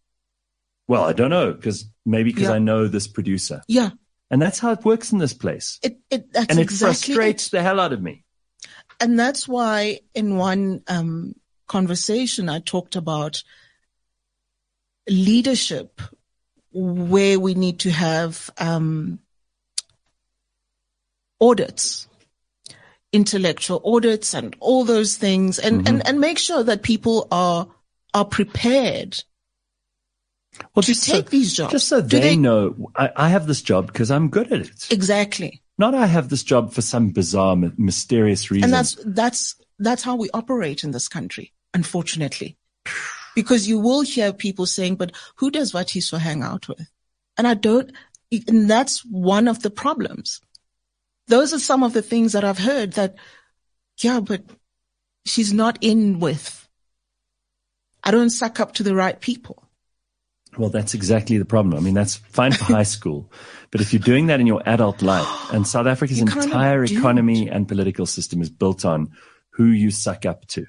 [0.88, 2.56] Well, I don't know because maybe because Yeah.
[2.56, 3.90] I know this producer, yeah.
[4.32, 7.48] and that's how it works in this place, It, it, that's and it exactly frustrates
[7.48, 7.52] it.
[7.52, 8.24] the hell out of me.
[9.00, 11.36] And that's why in one, um,
[11.68, 13.44] conversation I talked about
[15.10, 16.02] leadership
[16.72, 19.20] where we need to have, um,
[21.40, 22.08] audits,
[23.14, 25.88] intellectual audits and all those things and, Mm-hmm.
[25.88, 27.68] and, and make sure that people are,
[28.14, 29.24] are prepared
[30.76, 31.72] Well, to just so, take these jobs.
[31.72, 34.88] just so Do they, know, I, I have this job because I'm good at it.
[34.92, 35.62] Exactly.
[35.78, 38.66] Not I have this job for some bizarre, mysterious reason.
[38.66, 42.58] And that's, that's, that's how we operate in this country, unfortunately.
[43.36, 46.90] Because you will hear people saying, but who does Vatiswa hang out with?
[47.38, 47.92] And I don't,
[48.48, 50.42] and that's one of the problems.
[51.28, 53.16] Those are some of the things that I've heard that,
[54.00, 54.44] yeah, but
[55.26, 56.68] she's not in with.
[58.04, 59.64] I don't suck up to the right people.
[60.58, 61.78] Well, that's exactly the problem.
[61.78, 63.32] I mean, that's fine for high school,
[63.70, 66.46] but if you're doing that in your adult life, and South Africa's You kind of
[66.46, 69.12] entire economy and political system is built on
[69.52, 70.66] who you suck up to.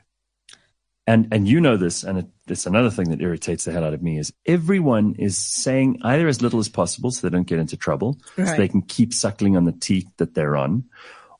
[1.09, 3.95] And and you know this, and it, it's another thing that irritates the hell out
[3.95, 7.59] of me is everyone is saying either as little as possible so they don't get
[7.59, 10.85] into trouble, so they can keep suckling on the teeth that they're on,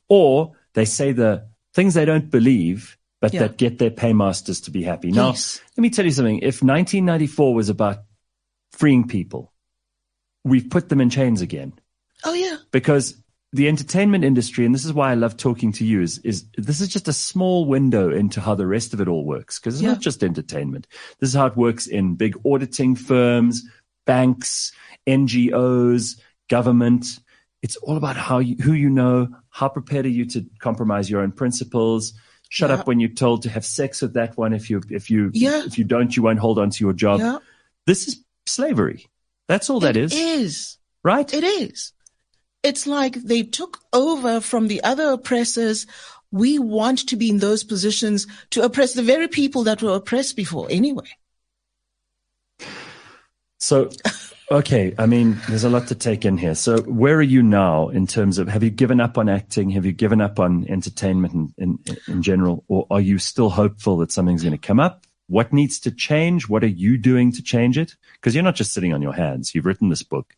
[0.07, 3.41] or they say the things they don't believe, but Yeah.
[3.41, 5.11] that get their paymasters to be happy.
[5.11, 5.61] Now, Yes.
[5.77, 6.39] let me tell you something.
[6.39, 7.99] If 1994 was about
[8.71, 9.53] freeing people,
[10.43, 11.73] we've put them in chains again
[12.25, 12.57] Oh yeah.
[12.71, 16.45] because the entertainment industry, and this is why I love talking to you, is, is
[16.55, 19.57] this is just a small window into how the rest of it all works.
[19.59, 19.93] Because it's Yeah.
[19.93, 20.87] not just entertainment.
[21.19, 23.63] This is how it works in big auditing firms,
[24.05, 24.71] banks,
[25.07, 27.19] NGOs, government.
[27.61, 31.21] It's all about how you, who you know, how prepared are you to compromise your
[31.21, 32.13] own principles.
[32.49, 32.77] Shut Yeah.
[32.77, 34.53] up when you're told to have sex with that one.
[34.53, 35.63] If you, if you, Yeah.
[35.65, 37.41] if you don't, you won't hold on to your job.
[37.85, 39.07] This is slavery.
[39.47, 40.77] That's all that It is, is.
[41.03, 41.31] right?
[41.33, 41.93] It is.
[42.61, 45.87] It's like they took over from the other oppressors.
[46.31, 50.35] We want to be in those positions to oppress the very people that were oppressed
[50.35, 51.07] before anyway.
[53.59, 53.89] So,
[54.51, 56.55] okay, I mean, there's a lot to take in here.
[56.55, 59.69] So, where are you now in terms of have you given up on acting?
[59.71, 62.63] Have you given up on entertainment in, in, in general?
[62.67, 65.05] Or are you still hopeful that something's going to come up?
[65.27, 66.49] What needs to change?
[66.49, 67.95] What are you doing to change it?
[68.13, 69.53] Because you're not just sitting on your hands.
[69.53, 70.35] You've written this book.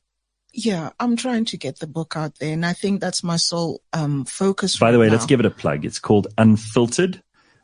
[0.54, 3.82] Yeah, I'm trying to get the book out there, and I think that's my sole
[3.94, 4.78] um, focus.
[4.78, 5.86] By the right way, let's give it a plug.
[5.86, 7.22] It's called Unfiltered,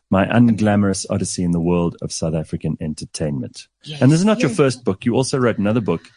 [0.10, 3.68] my unglamorous odyssey in the world of South African entertainment.
[3.84, 5.06] Yes, And this is not your first book.
[5.06, 6.10] You also wrote another book,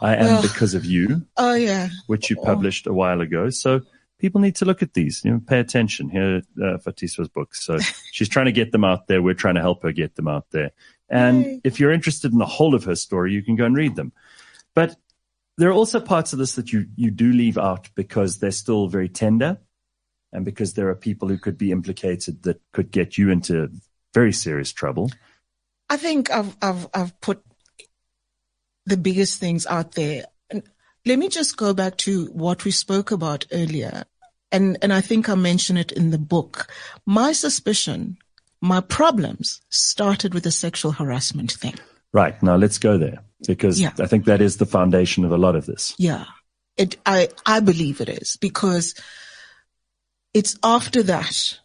[0.00, 1.22] I Am Well- Because of You.
[1.36, 2.44] Oh yeah, which you Oh.
[2.44, 3.50] published a while ago.
[3.50, 3.82] So
[4.18, 6.08] people need to look at these, you know, pay attention.
[6.10, 7.64] Here, uh, Vatiswa's books.
[7.64, 7.78] So
[8.12, 9.22] she's trying to get them out there.
[9.22, 10.72] We're trying to help her get them out there.
[11.08, 11.60] And Yay.
[11.62, 14.12] if you're interested in the whole of her story, you can go and read them.
[14.74, 14.96] But
[15.58, 18.86] there are also parts of this that you, you do leave out because they're still
[18.86, 19.58] very tender
[20.32, 23.68] and because there are people who could be implicated that could get you into
[24.14, 25.10] very serious trouble.
[25.90, 27.42] I think I've I've I've put
[28.86, 30.24] the biggest things out there.
[31.04, 34.04] Let me just go back to what we spoke about earlier.
[34.52, 36.68] And and I think I mentioned it in the book.
[37.04, 38.18] My suspicion,
[38.60, 41.78] my problems started with the sexual harassment thing.
[42.12, 42.40] Right.
[42.42, 43.92] Now let's go there because Yeah.
[43.98, 45.94] I think that is the foundation of a lot of this.
[45.98, 46.24] Yeah.
[46.76, 48.94] It I I believe it is because
[50.32, 51.58] it's after that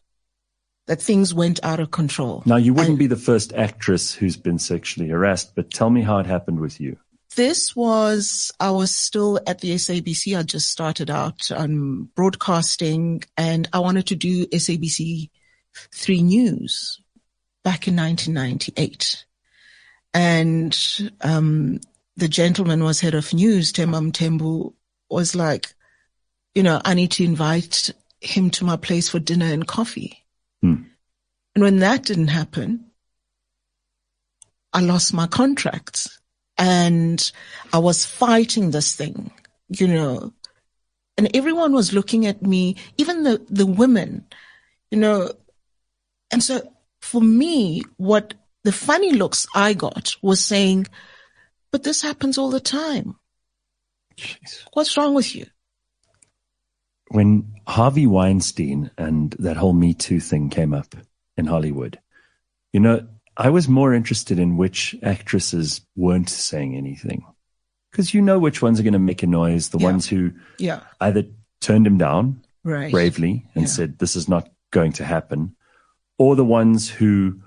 [0.88, 2.44] that things went out of control.
[2.46, 6.18] Now, you wouldn't be the first actress who's been sexually harassed, but tell me how
[6.20, 6.98] it happened with you.
[7.36, 10.38] This was, I was still at the SABC.
[10.38, 15.30] I just started out on broadcasting and I wanted to do SABC
[15.96, 17.00] 3 News
[17.64, 19.26] back in 1998.
[20.14, 20.78] And,
[21.22, 21.80] um,
[22.16, 24.74] the gentleman was head of news, Temam Tembu,
[25.10, 25.74] was like,
[26.54, 27.90] you know, I need to invite
[28.22, 30.24] him to my place for dinner and coffee.
[30.62, 30.84] Hmm.
[31.56, 32.86] And when that didn't happen,
[34.72, 36.20] I lost my contracts
[36.58, 37.32] and
[37.72, 39.32] I was fighting this thing,
[39.70, 40.34] you know,
[41.18, 44.26] and everyone was looking at me, even the, the women,
[44.90, 45.32] you know,
[46.32, 50.88] and so for me, what the funny looks I got was saying,
[51.72, 53.16] but this happens all the time.
[54.74, 55.46] What's wrong with you?
[57.10, 60.96] When Harvey Weinstein and that whole Me Too thing came up
[61.38, 62.00] in Hollywood,
[62.72, 67.26] you know, I was more interested in which actresses weren't saying anything.
[67.92, 69.86] Because you know which ones are going to make a noise, the Yeah.
[69.86, 70.82] ones who Yeah.
[71.02, 71.24] either
[71.60, 72.92] turned him down Right.
[72.92, 73.70] bravely and Yeah.
[73.70, 75.56] said, this is not going to happen,
[76.18, 77.42] or the ones who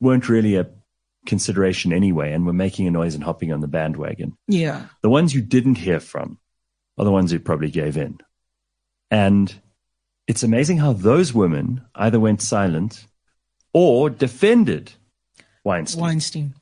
[0.00, 0.68] weren't really a
[1.26, 4.36] consideration anyway and were making a noise and hopping on the bandwagon.
[4.46, 4.86] Yeah.
[5.02, 6.38] The ones you didn't hear from
[6.98, 8.18] are the ones who probably gave in.
[9.10, 9.54] And
[10.26, 13.06] it's amazing how those women either went silent
[13.72, 14.92] or defended
[15.64, 16.54] Weinstein, Weinstein.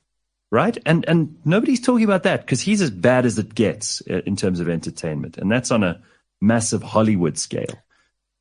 [0.51, 0.77] right?
[0.87, 4.37] And and nobody's talking about that because he's as bad as it gets uh, in
[4.37, 6.01] terms of entertainment, and that's on a
[6.41, 7.82] massive Hollywood scale.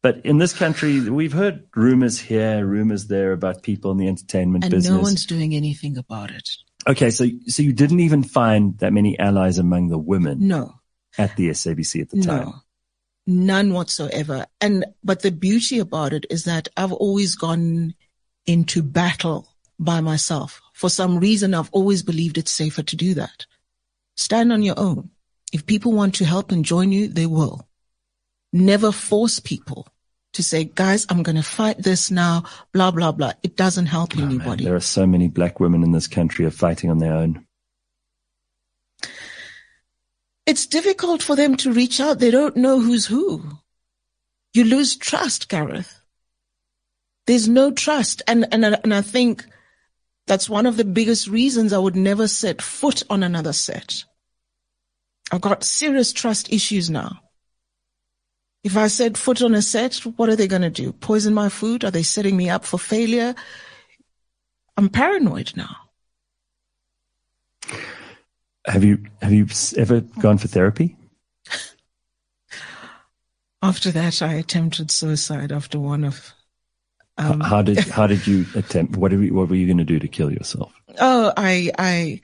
[0.04, 4.64] But in this country, we've heard rumors here, rumors there about people in the entertainment
[4.64, 4.92] And business.
[4.96, 6.50] no one's doing anything about it.
[6.88, 10.74] Okay, so so you didn't even find that many allies among the women No.
[11.20, 12.46] at the SABC at the time.
[12.48, 12.54] No,
[13.28, 14.48] none whatsoever.
[14.60, 17.94] And, but the beauty about it is that I've always gone
[18.48, 20.60] into battle by myself.
[20.74, 23.46] For some reason, I've always believed it's safer to do that.
[24.16, 25.12] Stand on your own.
[25.54, 27.68] If people want to help and join you, they will.
[28.52, 29.88] Never force people
[30.34, 33.34] to say, guys, I'm going to fight this now, blah, blah, blah.
[33.44, 34.64] It doesn't help Oh, man, anybody.
[34.64, 37.46] there are so many black women in this country are fighting on their own.
[40.46, 42.20] it's difficult for them to reach out.
[42.20, 43.44] They don't know who's who.
[44.54, 46.02] You lose trust, Gareth.
[47.28, 48.22] There's no trust.
[48.28, 49.46] And, and, and I think
[50.28, 54.04] that's one of the biggest reasons I would never set foot on another set.
[55.32, 57.20] I've got serious trust issues now.
[58.64, 60.94] If I set foot on a set, what are they going to do?
[60.94, 61.84] Poison my food?
[61.84, 63.34] Are they setting me up for failure?
[64.78, 65.76] I'm paranoid now.
[68.66, 69.48] Have you have you
[69.78, 70.96] ever gone for therapy?
[73.64, 76.34] After that, I attempted suicide after one of.
[77.18, 78.98] Um, how did how did you attempt?
[78.98, 80.72] What were what were you going to do to kill yourself?
[81.00, 82.22] Oh, I I.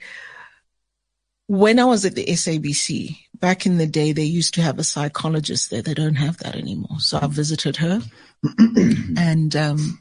[1.46, 4.84] When I was at the SABC back in the day, they used to have a
[4.84, 5.82] psychologist there.
[5.82, 7.00] They don't have that anymore.
[7.00, 8.00] So I visited her,
[9.16, 10.00] and um,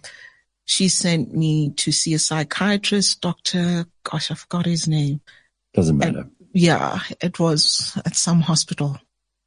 [0.65, 3.85] she sent me to see a psychiatrist, Doctor.
[4.03, 5.21] Gosh, I forgot his name.
[5.73, 6.19] Doesn't matter.
[6.19, 8.99] And, yeah, it was at some hospital,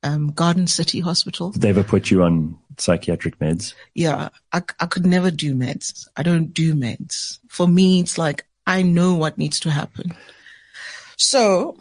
[0.03, 1.51] um, Garden City Hospital.
[1.51, 3.75] Did they ever put you on psychiatric meds?
[3.95, 6.09] Yeah, I, I could never do meds.
[6.17, 7.39] I don't do meds.
[7.49, 10.15] For me, it's like I know what needs to happen.
[11.17, 11.77] So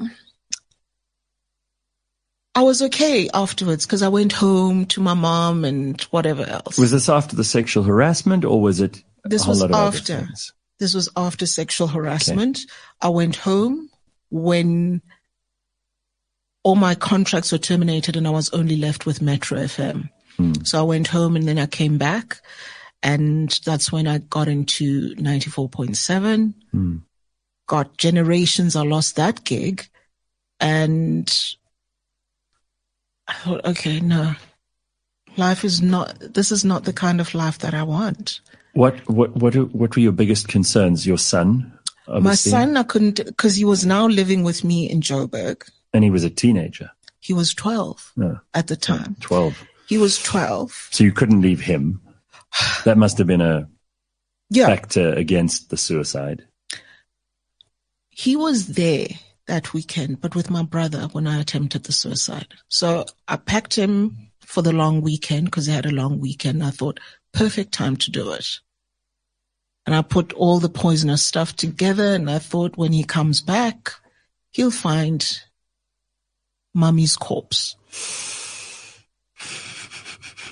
[2.60, 6.78] I was okay afterwards because I went home to my mom and whatever else.
[6.78, 9.02] Was this after the sexual harassment or was it?
[9.24, 10.28] This was after.
[10.78, 12.58] This was after sexual harassment.
[12.58, 12.68] Okay.
[13.00, 13.90] I went home
[14.30, 15.02] when
[16.64, 20.10] all my contracts were terminated and I was only left with Metro FM.
[20.36, 20.52] Hmm.
[20.66, 22.42] So I went home and then I came back
[23.02, 26.54] and that's when I got into 94.7.
[26.72, 26.98] Hmm.
[27.68, 28.76] Got generations.
[28.76, 29.88] I lost that gig
[30.60, 31.56] and
[33.46, 34.36] Oh, okay, no,
[35.38, 38.42] life is not, this is not the kind of life that I want.
[38.74, 41.08] What, what, what, what were your biggest concerns?
[41.08, 41.72] Your son?
[42.08, 42.52] Obviously?
[42.52, 45.70] My son, I couldn't, because he was now living with me in Joburg.
[45.94, 46.92] And he was a teenager.
[47.20, 48.40] He was 12 no.
[48.54, 49.16] at the time.
[49.22, 49.68] 12.
[49.88, 50.90] He was 12.
[50.92, 52.02] So you couldn't leave him.
[52.86, 53.70] That must have been a
[54.50, 54.68] yeah.
[54.68, 56.46] factor against the suicide.
[58.10, 59.08] He was there
[59.50, 62.48] that weekend, but with my brother when I attempted the suicide.
[62.70, 66.64] So I packed him for the long weekend because he had a long weekend.
[66.64, 67.00] I thought,
[67.34, 68.48] perfect time to do it.
[69.86, 73.92] And I put all the poisonous stuff together and I thought when he comes back,
[74.52, 75.42] he'll find
[76.74, 77.76] mummy's corpse.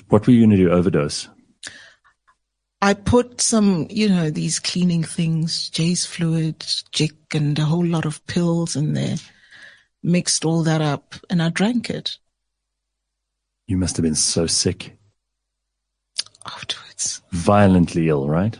[0.08, 0.70] What were you going to do?
[0.70, 1.28] Overdose?
[2.80, 8.06] I put some, you know, these cleaning things, Jeyes fluid, Jik, and a whole lot
[8.06, 9.16] of pills in there.
[10.02, 12.18] Mixed all that up and I drank it.
[13.66, 14.96] You must have been so sick.
[16.46, 17.20] Afterwards.
[17.32, 18.56] Violently ill, right?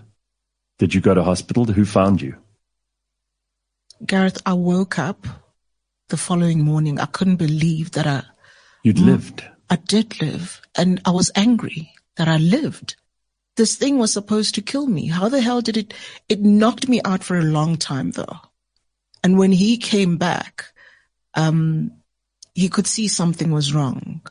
[0.78, 1.64] Did you go to hospital?
[1.64, 2.36] Who found you?
[4.04, 5.26] Gareth, I woke up
[6.08, 6.98] the following morning.
[6.98, 8.24] I couldn't believe that I.
[8.82, 9.44] You'd lived.
[9.70, 10.60] I did live.
[10.76, 12.96] And I was angry that I lived.
[13.58, 15.08] This thing was supposed to kill me.
[15.08, 15.92] How the hell did it?
[16.28, 18.38] It knocked me out for a long time though.
[19.24, 20.66] And when he came back,
[21.34, 21.90] um,
[22.54, 24.22] he could see something was wrong.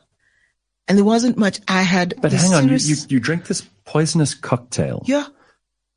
[0.88, 2.14] And there wasn't much I had.
[2.22, 5.02] But hang on, you, you, you drink this poisonous cocktail.
[5.04, 5.26] Yeah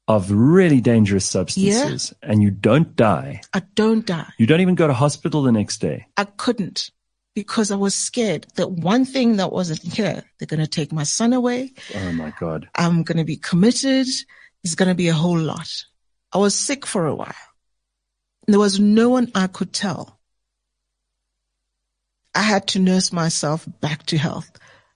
[0.08, 2.30] of really dangerous substances yeah.
[2.30, 3.40] and you don't die.
[3.54, 4.28] I don't die.
[4.38, 6.08] You don't even go to hospital the next day.
[6.18, 6.92] I couldn't
[7.34, 11.04] because I was scared that one thing that wasn't here, they're going to take my
[11.04, 11.74] son away.
[11.96, 12.70] Oh my God.
[12.76, 14.08] I'm going to be committed.
[14.64, 15.86] It's going to be a whole lot.
[16.34, 17.34] I was sick for a while.
[18.48, 20.20] There was no one I could tell.
[22.34, 24.50] I had to nurse myself back to health.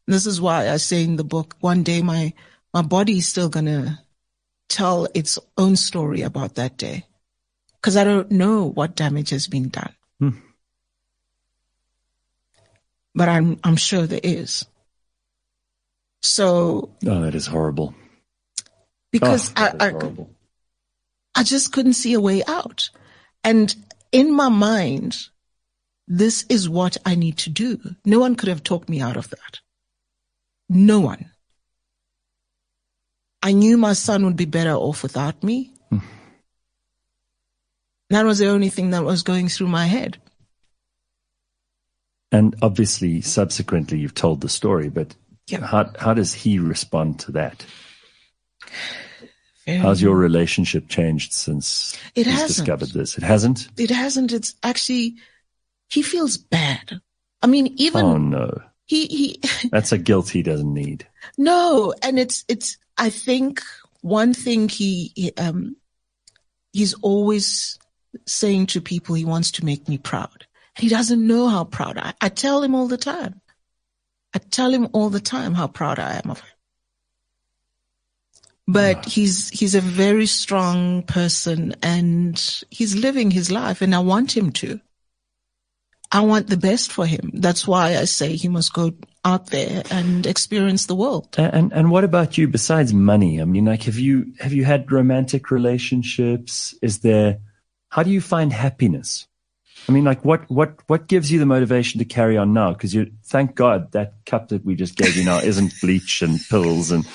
[0.07, 2.33] And this is why I say in the book, one day my,
[2.73, 3.99] my body is still going to
[4.67, 7.05] tell its own story about that day
[7.75, 9.93] because I don't know what damage has been done.
[10.19, 10.29] Hmm.
[13.15, 14.65] But I'm, I'm sure there is.
[16.21, 16.91] So.
[17.08, 17.95] Oh, that is horrible.
[19.12, 20.12] Because oh, I, I,
[21.36, 22.89] I just couldn't see a way out.
[23.43, 23.73] And
[24.12, 25.17] in my mind,
[26.08, 27.80] this is what I need to do.
[28.06, 29.60] No one could have talked me out of that.
[30.67, 31.32] No one.
[33.41, 35.71] I knew my son would be better off without me.
[35.89, 35.99] Hmm.
[38.10, 40.17] That was the only thing that was going through my head.
[42.31, 45.15] And obviously, subsequently, you've told the story, but
[45.47, 45.65] yeah.
[45.65, 47.65] how, how does he respond to that?
[49.65, 53.17] Very How's your relationship changed since it he's discovered this?
[53.17, 53.67] It hasn't?
[53.78, 54.32] It hasn't.
[54.32, 55.15] It's actually,
[55.89, 56.99] he feels bad.
[57.41, 58.05] I mean, even.
[58.05, 58.61] Oh, no.
[58.86, 59.41] He, he.
[59.71, 61.07] That's a guilt he doesn't need.
[61.38, 61.93] No.
[62.03, 63.61] And it's, it's, I think
[64.01, 65.76] one thing he, um,
[66.71, 67.80] he's always
[68.28, 70.34] saying to people he wants to make me proud.
[70.78, 73.41] He doesn't know how proud I, I tell him all the time.
[74.34, 76.49] I tell him all the time how proud I am of him.
[78.67, 84.36] But he's, he's a very strong person and he's living his life and I want
[84.36, 84.80] him to.
[86.11, 87.32] I want the best for him.
[87.34, 91.36] That's why I say he must go out there and experience the world.
[91.38, 93.41] And and what about you besides money?
[93.41, 96.76] I mean, like have you have you had romantic relationships?
[96.82, 97.39] Is there
[97.89, 99.28] how do you find happiness?
[99.88, 102.73] I mean, like what what what gives you the motivation to carry on now?
[102.73, 106.39] Because you thank God that cup that we just gave you now isn't bleach and
[106.49, 107.05] pills and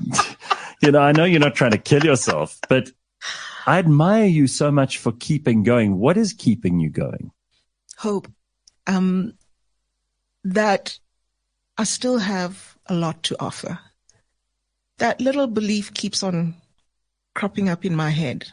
[0.82, 2.90] you know, I know you're not trying to kill yourself, but
[3.66, 5.98] I admire you so much for keeping going.
[5.98, 7.32] What is keeping you going?
[7.96, 8.28] Hope.
[8.86, 9.34] Um,
[10.44, 10.98] that
[11.76, 13.78] I still have a lot to offer.
[14.98, 16.54] That little belief keeps on
[17.34, 18.46] cropping up in my head,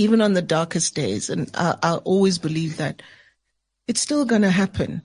[0.00, 1.28] even on the darkest days.
[1.28, 3.02] And I, I always believe that
[3.86, 5.02] it's still going to happen.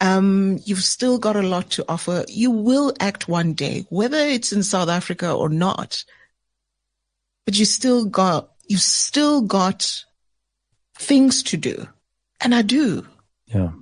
[0.00, 2.24] Um, you've still got a lot to offer.
[2.26, 6.04] You will act one day, whether it's in South Africa or not,
[7.44, 10.04] but you still got, you still got
[10.98, 11.86] things to do.
[12.40, 13.06] And I do.
[13.44, 13.72] Yeah.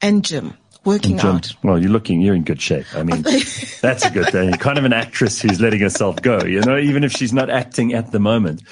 [0.00, 0.54] And Jim
[0.84, 1.54] working gym, out.
[1.62, 2.86] Well, you're looking, you're in good shape.
[2.94, 3.22] I mean,
[3.82, 4.52] that's a good thing.
[4.54, 7.92] Kind of an actress who's letting herself go, you know, even if she's not acting
[7.94, 8.62] at the moment.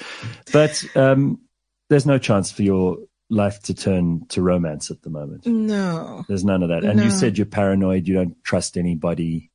[0.53, 1.41] But um,
[1.89, 2.99] there's no chance for your
[3.31, 5.47] life to turn to romance at the moment.
[5.47, 6.25] No.
[6.29, 6.85] There's none of that.
[6.85, 7.05] And No.
[7.05, 9.51] you said you're paranoid, you don't trust anybody.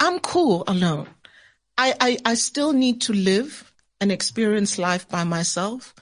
[0.00, 1.08] I'm cool alone.
[1.76, 5.94] I, I, I still need to live and experience life by myself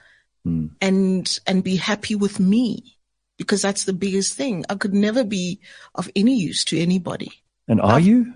[0.45, 0.67] Hmm.
[0.79, 2.96] and, and be happy with me
[3.37, 4.65] because that's the biggest thing.
[4.69, 5.59] I could never be
[5.95, 7.31] of any use to anybody.
[7.67, 8.33] And are you?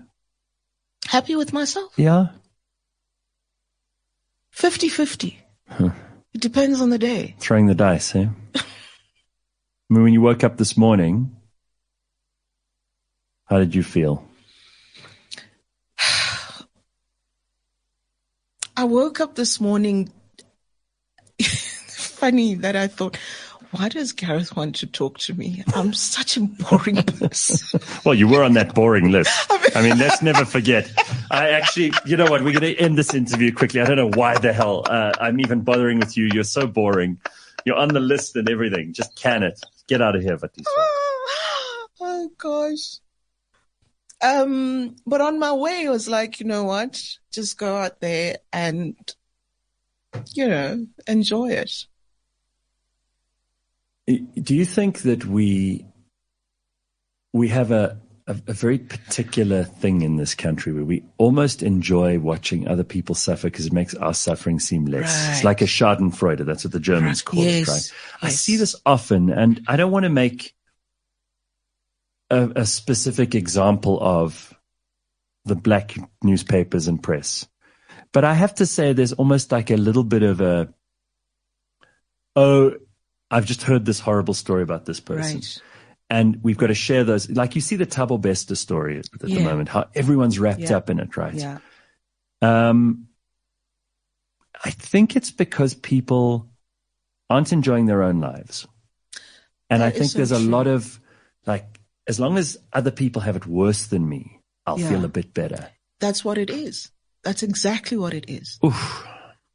[1.06, 1.92] Happy with myself.
[1.96, 2.28] Yeah.
[4.50, 5.38] 50 50.
[6.34, 7.34] It depends on the day.
[7.38, 8.26] Throwing the dice, eh?
[8.54, 8.62] I
[9.88, 11.36] mean, when you woke up this morning,
[13.46, 14.26] how did you feel?
[18.76, 20.12] I woke up this morning.
[21.42, 23.18] Funny that I thought,
[23.72, 25.64] why does Gareth want to talk to me?
[25.74, 27.80] I'm such a boring person.
[28.04, 29.50] Well, you were on that boring list.
[29.74, 30.92] I mean, let's never forget.
[31.30, 32.42] I actually, you know what?
[32.42, 33.80] We're going to end this interview quickly.
[33.80, 36.28] I don't know why the hell uh, I'm even bothering with you.
[36.34, 37.18] You're so boring.
[37.64, 38.92] You're on the list and everything.
[38.92, 39.58] Just can it.
[39.88, 40.64] Get out of here, Vatiswa.
[42.00, 42.98] oh gosh.
[44.20, 47.02] Um, but on my way, I was like, you know what?
[47.30, 48.94] Just go out there and,
[50.34, 51.86] you know, enjoy it.
[54.06, 55.86] Do you think that we
[57.32, 62.18] we have a, a a very particular thing in this country where we almost enjoy
[62.18, 65.28] watching other people suffer because it makes our suffering seem less?
[65.30, 66.44] It's like a Schadenfreude.
[66.44, 67.92] That's what the Germans call it, Yes.
[68.20, 70.54] I see this often, and I don't want to make
[72.28, 74.52] a, a specific example of
[75.44, 75.94] the black
[76.24, 77.46] newspapers and press,
[78.12, 80.74] but I have to say there's almost like a little bit of a
[82.34, 82.74] oh.
[83.32, 85.58] I've just heard this horrible story about this person Right.
[86.10, 87.28] and we've got to share those.
[87.30, 89.42] Like you see the Thabo Bester story at the Yeah.
[89.44, 90.76] moment, how everyone's wrapped Yeah.
[90.76, 91.34] up in it, right?
[91.34, 91.58] Yeah.
[92.42, 93.08] Um,
[94.64, 96.48] I think it's because people
[97.30, 98.66] aren't enjoying their own lives.
[99.70, 101.00] And That I think so there's a lot of
[101.46, 104.90] like, as long as other people have it worse than me, I'll Yeah.
[104.90, 105.70] feel a bit better.
[105.98, 106.90] That's what it is.
[107.24, 108.58] That's exactly what it is.
[108.64, 109.06] Oof.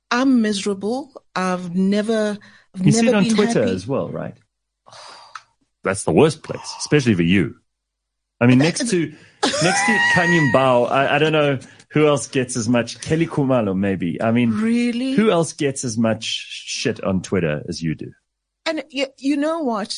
[0.10, 1.22] I'm miserable.
[1.36, 2.38] I've never,
[2.80, 3.72] I've You see it on Twitter happy.
[3.76, 4.36] as well, right?
[5.84, 7.56] That's the worst place, especially for you.
[8.42, 9.08] I mean, next to
[9.44, 11.60] next to Khanyi Mbau, I, I don't know
[11.92, 13.00] who else gets as much.
[13.02, 14.22] Kelly Khumalo, maybe.
[14.22, 15.14] I mean, Really?
[15.14, 18.12] who else gets as much shit on Twitter as you do?
[18.66, 19.98] And you, you know what?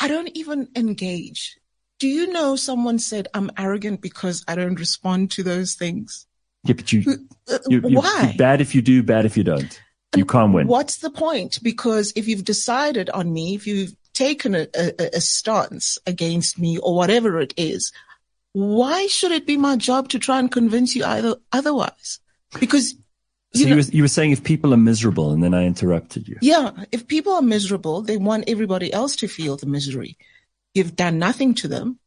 [0.00, 1.56] I don't even engage.
[1.98, 6.26] Do you know someone said I'm arrogant because I don't respond to those things?
[6.64, 8.34] Yeah, but you, Uh, you, Why?
[8.38, 9.80] bad if you do, bad if you don't.
[10.14, 10.66] You can't win.
[10.66, 11.62] What's the point?
[11.62, 16.78] Because if you've decided on me, if you've taken a, a, a stance against me
[16.78, 17.92] or whatever it is,
[18.52, 22.20] why should it be my job to try and convince you either otherwise?
[22.58, 22.96] Because So
[23.54, 26.28] you you, know- were, you were saying if people are miserable, and then I interrupted
[26.28, 26.36] you.
[26.40, 30.16] Yeah, if people are miserable, they want everybody else to feel the misery.
[30.74, 31.98] You've done nothing to them.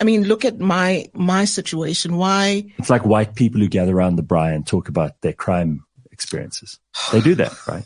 [0.00, 2.16] I mean, look at my my situation.
[2.16, 2.72] Why?
[2.78, 5.84] It's like white people who gather around the braai and talk about their crime
[6.18, 6.78] experiences.
[7.12, 7.84] They do that, right?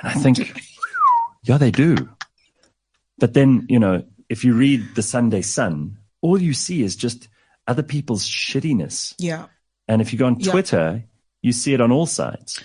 [0.00, 0.62] And I think,
[1.42, 2.08] yeah, they do.
[3.18, 7.28] But then, you know, if you read the Sunday Sun, all you see is just
[7.66, 9.14] other people's shittiness.
[9.18, 9.46] Yeah,
[9.88, 10.52] And if you go on Yeah.
[10.52, 11.04] Twitter,
[11.42, 12.62] you see it on all sides.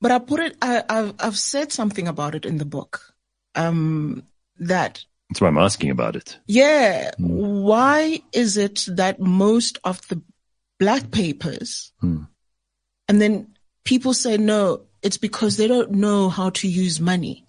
[0.00, 3.14] But I put it, I, I've, I've said something about it in the book.
[3.54, 4.24] Um,
[4.58, 6.38] that That's why I'm asking about it.
[6.46, 7.12] Yeah.
[7.18, 10.20] Why is it that most of the
[10.78, 13.55] black papers and then
[13.86, 17.46] people say no, it's because they don't know how to use money.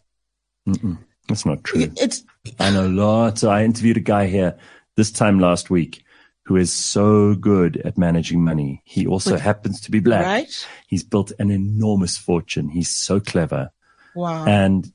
[1.27, 1.91] That's not true.
[1.97, 2.23] It's
[2.59, 3.43] I know lots.
[3.43, 4.57] I interviewed a guy here
[4.95, 6.03] this time last week
[6.43, 8.81] who is so good at managing money.
[8.85, 10.23] He also happens to be black.
[10.25, 10.67] right.
[10.88, 12.69] He's built an enormous fortune.
[12.69, 13.71] He's so clever.
[14.15, 14.45] Wow.
[14.45, 14.89] And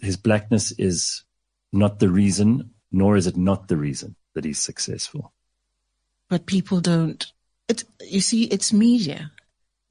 [0.00, 1.22] his blackness is
[1.72, 5.32] not the reason, nor is it not the reason that he's successful.
[6.28, 7.32] but people don't.
[7.68, 9.30] It's, you see, it's media.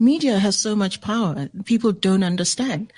[0.01, 1.47] Media has so much power.
[1.65, 2.91] People don't understand.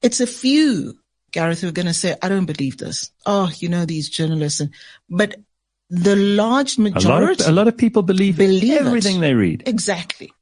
[0.00, 0.98] It's a few,
[1.32, 3.10] Gareth, who are going to say, I don't believe this.
[3.26, 4.62] Oh, you know, these journalists.
[5.10, 5.34] But
[5.90, 8.86] the large A lot, majority, of, a lot of people believe, Believe it.
[8.86, 9.64] everything they read.
[9.66, 10.32] exactly.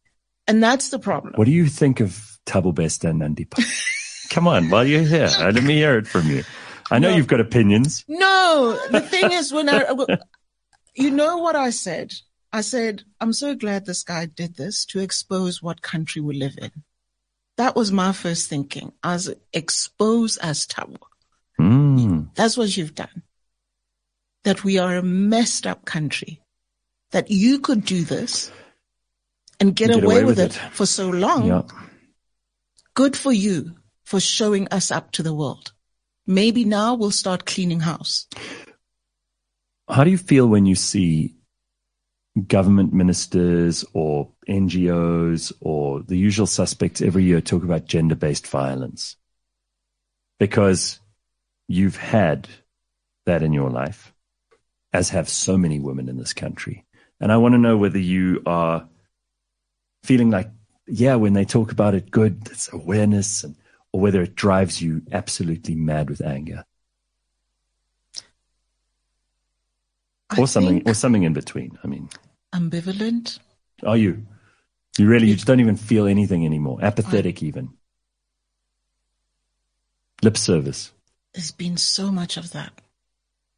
[0.47, 1.33] And that's the problem.
[1.37, 3.59] What do you think of Thabo Bester and Nandipha?
[4.31, 6.45] Come on, while you're here, uh, let me hear it from you.
[6.91, 7.17] I know No.
[7.17, 8.05] you've got opinions.
[8.09, 9.87] No, the thing is when I,
[10.95, 12.13] you know what I said?
[12.53, 16.57] I said, I'm so glad this guy did this to expose what country we live
[16.61, 16.71] in.
[17.57, 18.93] That was my first thinking.
[19.03, 20.99] I was expose as Thabo.
[21.61, 22.31] Mm.
[22.35, 23.23] That's what you've done.
[24.45, 26.41] That we are a messed up country.
[27.11, 28.53] That you could do this
[29.61, 30.53] and get, away, with, it.
[30.53, 31.47] for so long.
[31.47, 31.63] Yeah.
[32.95, 35.73] Good for you for showing us up to the world.
[36.27, 38.27] Maybe now we'll start cleaning house.
[39.89, 41.38] How do you feel when you see
[42.47, 49.17] government ministers or NGOs or the usual suspects every year talk about gender based violence?
[50.39, 51.01] Because
[51.67, 52.49] you've had
[53.27, 54.13] that in your life,
[54.93, 56.85] as have so many women in this country.
[57.21, 58.89] And I want to know whether you are
[60.03, 60.51] feeling like,
[60.87, 63.57] yeah, when they talk about it, good, it's awareness, and,
[63.93, 66.65] or whether it drives you absolutely mad with anger
[70.31, 71.79] I or something, think or something in between.
[71.83, 72.09] I mean,
[72.55, 73.39] ambivalent.
[73.85, 74.27] Are you?
[74.99, 76.79] You really, you just don't even feel anything anymore.
[76.83, 77.71] Apathetic, even.
[80.23, 80.93] Lip service.
[81.35, 82.73] There's been so much of that.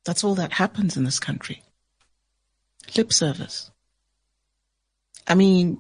[0.04, 1.62] That's all that happens in this country.
[2.96, 3.70] Lip service.
[5.26, 5.78] I mean,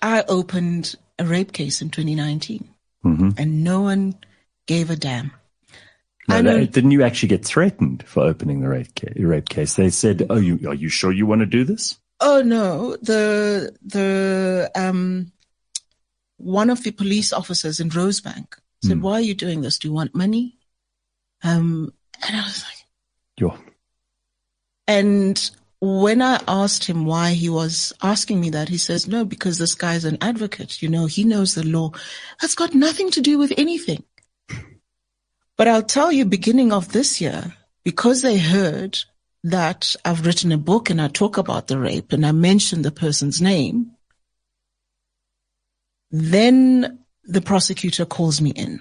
[0.00, 2.68] I opened a rape case in 2019
[3.02, 4.14] hmm and no one
[4.66, 5.32] gave a damn.
[6.28, 9.74] No, that- didn't you actually get threatened for opening the rape, ca- rape case?
[9.74, 13.76] They said, "Oh, you are you sure you want to do this?" Oh no, the,
[13.84, 15.32] the, um,
[16.36, 19.78] one of the police officers in Rosebank said, why are you doing this?
[19.78, 20.58] Do you want money?
[21.42, 21.92] Um,
[22.26, 22.78] and I was like,
[23.38, 23.58] Yo,
[24.86, 25.50] And
[25.80, 29.74] when I asked him why he was asking me that, he says, no, because this
[29.74, 30.80] guy's an advocate.
[30.82, 31.90] You know, he knows the law.
[32.40, 34.04] That's got nothing to do with anything.
[35.56, 38.98] But I'll tell you, beginning of this year, because they heard
[39.44, 42.90] that I've written a book and I talk about the rape and I mention the
[42.90, 43.92] person's name,
[46.10, 48.80] then the prosecutor calls me in.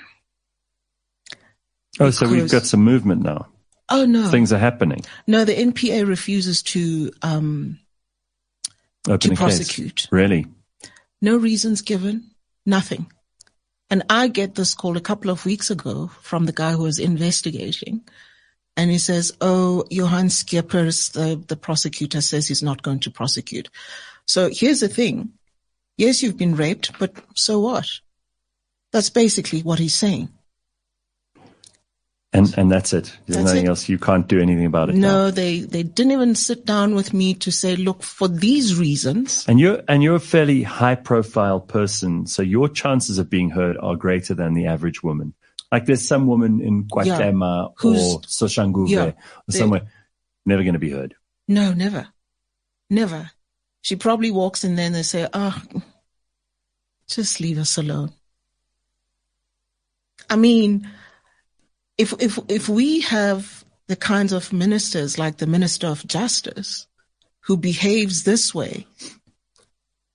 [1.99, 3.47] oh, so we've got some movement now.
[3.89, 5.01] Oh no, Things are happening.
[5.28, 7.80] no, the NPA refuses to, um,
[9.07, 9.95] Open a prosecute.
[9.97, 10.07] case.
[10.11, 10.45] Really?
[11.21, 12.32] No reasons given,
[12.65, 13.11] nothing.
[13.93, 16.97] And I get this call a couple of weeks ago from the guy who was
[16.97, 18.01] investigating.
[18.75, 23.69] And he says, Oh, Johan Skippers, the, the prosecutor says he's not going to prosecute.
[24.25, 25.33] So here's the thing.
[25.95, 27.87] Yes, you've been raped, but so what?
[28.91, 30.29] That's basically what he's saying.
[32.36, 33.15] And and that's it.
[33.27, 33.69] There's That's nothing it.
[33.69, 33.88] else.
[33.88, 34.95] You can't do anything about it.
[34.95, 35.07] now.
[35.25, 39.45] No, they, they didn't even sit down with me to say, look, for these reasons,
[39.47, 43.77] And you're and you're a fairly high profile person, so your chances of being heard
[43.77, 45.36] are greater than the average woman.
[45.71, 49.11] Like there's some woman in Guatemala Who's- or Soshanguve Yeah.
[49.47, 49.84] or somewhere
[50.45, 51.15] never going to be heard.
[51.47, 52.07] No, never.
[52.89, 53.29] Never.
[53.81, 55.61] She probably walks in there and they say, oh,
[57.07, 58.11] just leave us alone.
[60.29, 60.89] I mean,
[61.97, 66.87] if, if, if we have the kinds of ministers like the Minister of Justice
[67.41, 68.87] who behaves this way,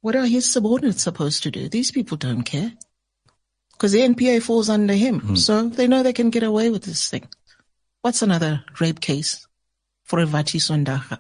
[0.01, 1.69] what are his subordinates supposed to do?
[1.69, 2.73] These people don't care
[3.73, 5.21] because the NPA falls under him.
[5.21, 5.37] Hmm.
[5.37, 7.29] So they know they can get away with this thing.
[8.03, 9.47] What's another rape case
[10.05, 11.19] for Vatiswa Ndara?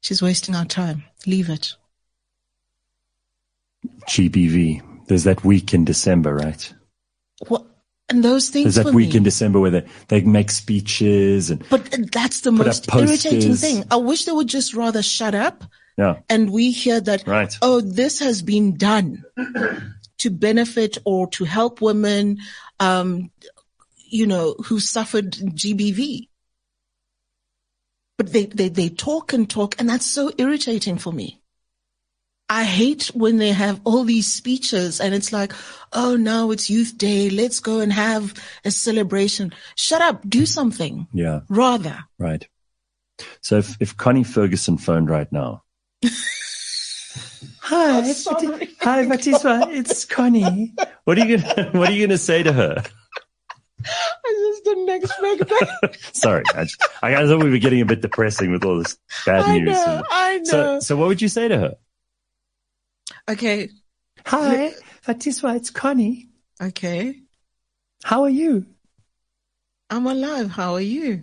[0.00, 1.04] She's wasting our time.
[1.26, 1.74] Leave it.
[4.08, 5.06] GBV.
[5.06, 6.74] There's that week in December, right?
[7.48, 7.66] What?
[8.10, 9.18] And those things There's that week me.
[9.18, 13.84] in December where they, they make speeches and but that's the most irritating thing.
[13.90, 15.64] I wish they would just rather shut up
[16.00, 17.54] yeah, and we hear that, right.
[17.60, 19.22] oh, this has been done
[20.18, 22.38] to benefit or to help women,
[22.78, 23.30] um,
[23.96, 26.28] you know, who suffered GBV.
[28.16, 31.39] But they, they, they talk and talk and that's so irritating for me.
[32.50, 35.52] I hate when they have all these speeches and it's like,
[35.92, 37.30] oh, now it's youth day.
[37.30, 38.34] Let's go and have
[38.64, 39.52] a celebration.
[39.76, 40.28] Shut up.
[40.28, 41.06] Do something.
[41.12, 41.40] Yeah.
[41.48, 42.04] Rather.
[42.18, 42.46] Right.
[43.40, 45.62] So if, if Connie Ferguson phoned right now.
[47.60, 48.68] hi, Oh, sorry.
[48.80, 49.72] hi, Vatiswa.
[49.72, 50.74] It's Connie.
[51.04, 52.82] What are you gonna What are you gonna say to her?
[53.82, 55.96] I just didn't expect that.
[56.12, 59.42] Sorry, I, just, I thought we were getting a bit depressing with all this bad
[59.44, 59.68] I news.
[59.72, 60.02] know.
[60.10, 60.44] I know.
[60.44, 61.74] So, so what would you say to her?
[63.30, 63.70] Okay.
[64.26, 64.72] Hi,
[65.06, 65.56] Vatiswa.
[65.56, 66.28] It's Connie.
[66.60, 67.20] Okay.
[68.02, 68.66] How are you?
[69.88, 70.50] I'm alive.
[70.50, 71.22] How are you?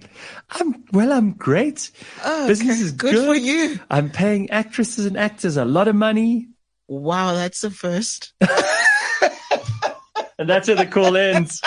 [0.50, 1.12] I'm well.
[1.12, 1.92] I'm great.
[2.24, 2.86] Oh, Business okay.
[2.86, 3.26] is good, good.
[3.26, 3.80] for you.
[3.90, 6.48] I'm paying actresses and actors a lot of money,
[6.88, 8.34] Wow, that's the first.
[10.40, 11.62] and that's where the call ends.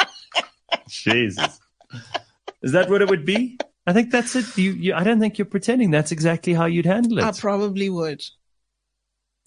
[0.89, 1.61] Jesus,
[2.63, 3.59] is that what it would be?
[3.87, 4.57] I think that's it.
[4.57, 5.91] You, you, I don't think you're pretending.
[5.91, 7.25] That's exactly how you'd handle it.
[7.25, 8.23] I probably would.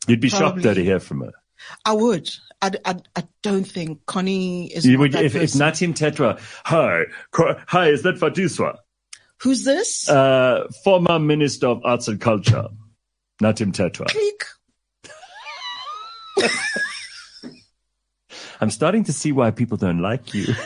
[0.07, 1.31] You'd be shocked though to hear from her.
[1.85, 2.29] I would.
[2.61, 5.51] I, I, I don't think Connie is You not would, if, if.
[5.51, 7.03] Nathi Mthethwa, hi,
[7.67, 8.77] hi, is that Vatiswa?
[9.41, 10.09] Who's this?
[10.09, 12.67] Uh, former Minister of Arts and Culture,
[13.41, 14.07] Nathi Mthethwa.
[14.07, 14.45] Click.
[18.61, 20.45] I'm starting to see why people don't like you.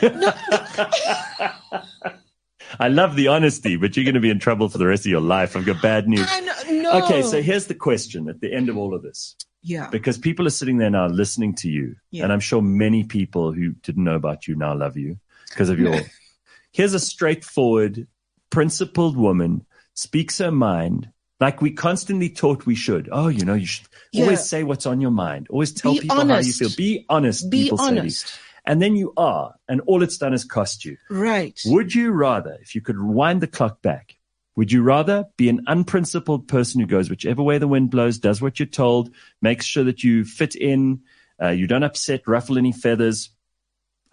[2.80, 5.10] I love the honesty, but you're going to be in trouble for the rest of
[5.10, 5.56] your life.
[5.56, 6.28] I've got bad news.
[6.70, 7.02] No.
[7.04, 9.34] Okay, so here's the question at the end of all of this.
[9.62, 9.88] yeah.
[9.90, 12.24] Because people are sitting there now listening to you, Yeah.
[12.24, 15.18] and I'm sure many people who didn't know about you now love you
[15.48, 15.96] because of your.
[16.72, 18.06] here's a straightforward,
[18.50, 21.10] principled woman, speaks her mind
[21.40, 23.08] like we constantly taught we should.
[23.12, 24.24] Oh, you know, you should Yeah.
[24.24, 25.46] always say what's on your mind.
[25.50, 26.70] Always tell Be people how you feel.
[26.76, 27.48] Be honest.
[27.50, 28.38] Be people say honest.
[28.68, 30.98] And then you are, and all it's done is cost you.
[31.08, 31.58] Right.
[31.64, 34.18] Would you rather, if you could wind the clock back,
[34.56, 38.42] would you rather be an unprincipled person who goes whichever way the wind blows, does
[38.42, 39.10] what you're told,
[39.40, 41.00] makes sure that you fit in,
[41.42, 43.30] uh, you don't upset, ruffle any feathers,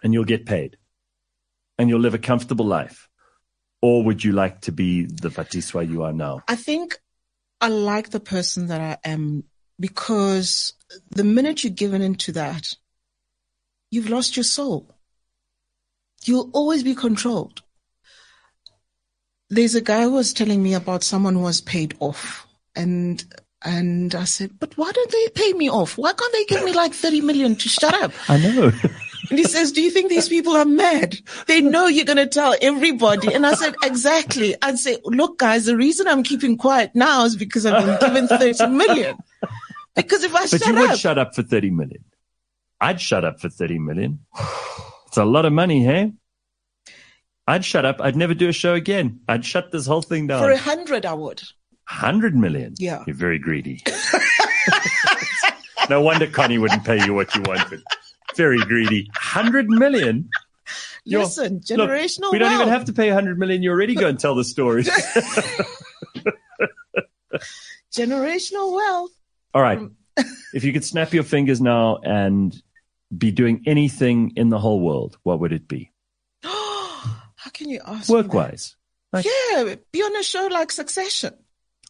[0.02, 0.78] and you'll get paid,
[1.78, 3.10] and you'll live a comfortable life?
[3.82, 6.42] Or would you like to be the Vatiswa you are now?
[6.48, 6.98] I think
[7.60, 9.44] I like the person that I am
[9.78, 10.72] because
[11.10, 12.74] the minute you're given into that,
[13.90, 14.94] you've lost your soul.
[16.24, 17.62] You'll always be controlled.
[19.48, 23.24] There's a guy who was telling me about someone who was paid off and
[23.64, 25.98] and I said, but why don't they pay me off?
[25.98, 28.12] Why can't they give me like 30 million to shut up?
[28.28, 28.70] I know.
[29.30, 31.16] And he says, do you think these people are mad?
[31.48, 33.32] They know you're going to tell everybody.
[33.32, 34.54] And I said, exactly.
[34.62, 38.28] I'd say, look, guys, the reason I'm keeping quiet now is because I've been given
[38.28, 39.16] 30 million.
[39.96, 40.66] Because if I but shut up.
[40.68, 42.04] But you would shut up for 30 million.
[42.80, 44.20] I'd shut up for 30 million.
[45.06, 46.12] It's a lot of money, hey?
[47.48, 48.00] I'd shut up.
[48.00, 49.20] I'd never do a show again.
[49.28, 50.42] I'd shut this whole thing down.
[50.42, 51.40] for a hundred, I would.
[51.88, 52.74] 100 million.
[52.78, 53.04] Yeah.
[53.06, 53.82] You're very greedy.
[55.88, 57.82] no wonder Connie wouldn't pay you what you wanted.
[58.36, 59.08] Very greedy.
[59.14, 60.28] 100 million?
[61.04, 63.62] You're- Listen, Look, generational we don't even have to pay 100 million.
[63.62, 64.88] You already go and tell the stories.
[67.92, 69.10] generational wealth.
[69.54, 69.78] All right.
[70.52, 72.60] if you could snap your fingers now and
[73.16, 75.92] be doing anything in the whole world, what would it be?
[76.42, 78.08] How can you ask?
[78.08, 78.76] Work wise.
[79.12, 79.24] that?
[79.24, 81.34] Yeah, be on a show like Succession.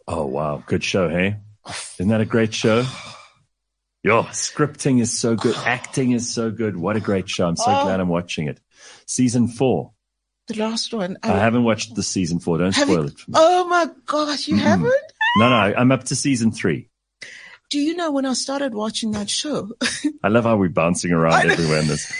[0.08, 0.62] Oh, wow.
[0.66, 1.36] Good show, hey?
[1.64, 1.74] Oh.
[1.98, 2.84] Isn't that a great show?
[4.04, 5.56] Yo, scripting is so good.
[5.64, 6.76] Acting is so good.
[6.76, 7.48] What a great show.
[7.48, 7.84] I'm so Oh.
[7.84, 8.60] glad I'm watching it.
[9.06, 9.92] Season four.
[10.48, 11.16] The last one.
[11.24, 12.58] I haven't watched the season four.
[12.58, 13.34] Don't spoil you- it for me.
[13.36, 14.60] Oh my gosh, you Mm-mm.
[14.60, 14.94] haven't?
[15.38, 16.88] No, no, I'm up to season three.
[17.68, 19.70] Do you know when I started watching that show?
[20.22, 22.12] I love how we're bouncing around everywhere in this.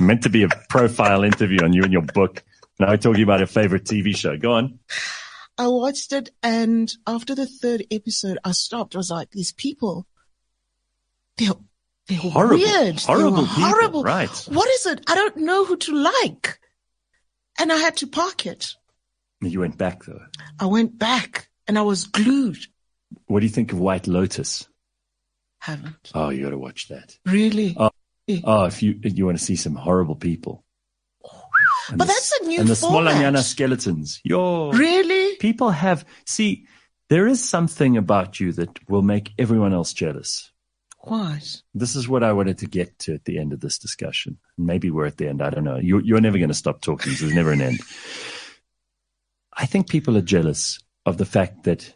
[0.00, 2.42] Meant to be a profile interview on you and your book.
[2.80, 4.36] Now we're talking about a favorite TV show.
[4.36, 4.78] Go on.
[5.56, 8.94] I watched it and after the third episode, I stopped.
[8.96, 10.06] I was like, these people,
[11.36, 11.52] they're,
[12.08, 12.56] they're Horrible.
[12.56, 13.00] weird.
[13.00, 13.62] Horrible They're people.
[13.68, 14.02] horrible.
[14.02, 14.48] Right.
[14.48, 15.02] What is it?
[15.06, 16.58] I don't know who to like.
[17.60, 18.74] And I had to park it.
[19.42, 20.22] You went back though.
[20.58, 22.58] I went back and I was glued.
[23.26, 24.66] What do you think of White Lotus?
[25.64, 26.10] Haven't.
[26.14, 27.16] Oh, you got to watch that.
[27.24, 27.74] Really?
[27.78, 27.90] Oh.
[28.44, 30.64] Oh, if you you want to see some horrible people.
[31.88, 33.14] And But the- that's a new and the format.
[33.14, 34.20] Smallanyana skeletons.
[34.24, 35.36] Yo, Really?
[35.36, 36.66] people have see.
[37.10, 40.50] There is something about you that will make everyone else jealous.
[41.00, 41.62] What?
[41.74, 44.38] This is what I wanted to get to at the end of this discussion.
[44.56, 45.42] Maybe we're at the end.
[45.42, 45.76] I don't know.
[45.78, 47.12] You're, you're never going to stop talking.
[47.12, 47.78] So there's never an end.
[49.52, 51.92] I think people are jealous of the fact that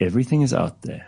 [0.00, 1.06] everything is out there.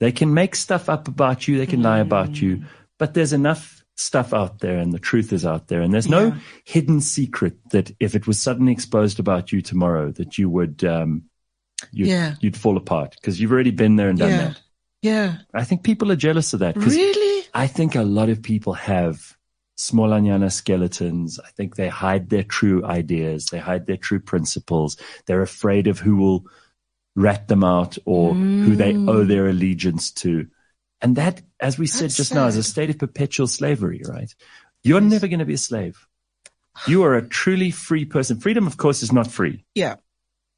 [0.00, 1.58] They can make stuff up about you.
[1.58, 2.64] They can lie about you,
[2.98, 6.28] but there's enough stuff out there and the truth is out there and there's no
[6.28, 6.38] Yeah.
[6.64, 11.24] hidden secret that if it was suddenly exposed about you tomorrow that you would um
[11.92, 12.34] you'd, Yeah.
[12.40, 14.38] you'd fall apart because you've already been there and done Yeah.
[14.48, 14.60] that
[15.02, 15.36] Yeah.
[15.52, 17.44] i think people are jealous of that because Really?
[17.52, 19.36] i think a lot of people have
[19.78, 24.96] smallanyana skeletons i think they hide their true ideas they hide their true principles
[25.26, 26.46] they're afraid of who will
[27.20, 29.08] rat them out or who they Mm.
[29.10, 30.46] owe their allegiance to
[31.02, 34.34] and that, as we said That's just now, is a state of perpetual slavery, right?
[34.82, 36.06] You're never going to be a slave.
[36.86, 38.38] You are a truly free person.
[38.38, 39.94] Freedom, of course, is not free, Yeah.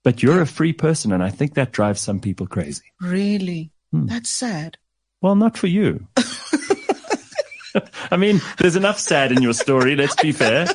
[0.03, 1.13] but you're a free person.
[1.13, 2.83] And I think that drives some people crazy.
[3.01, 3.71] Really?
[3.93, 4.07] Hmm.
[4.07, 4.79] That's sad.
[5.21, 6.09] Well, not for you.
[8.11, 10.67] I mean, there's enough sad in your story, let's be fair.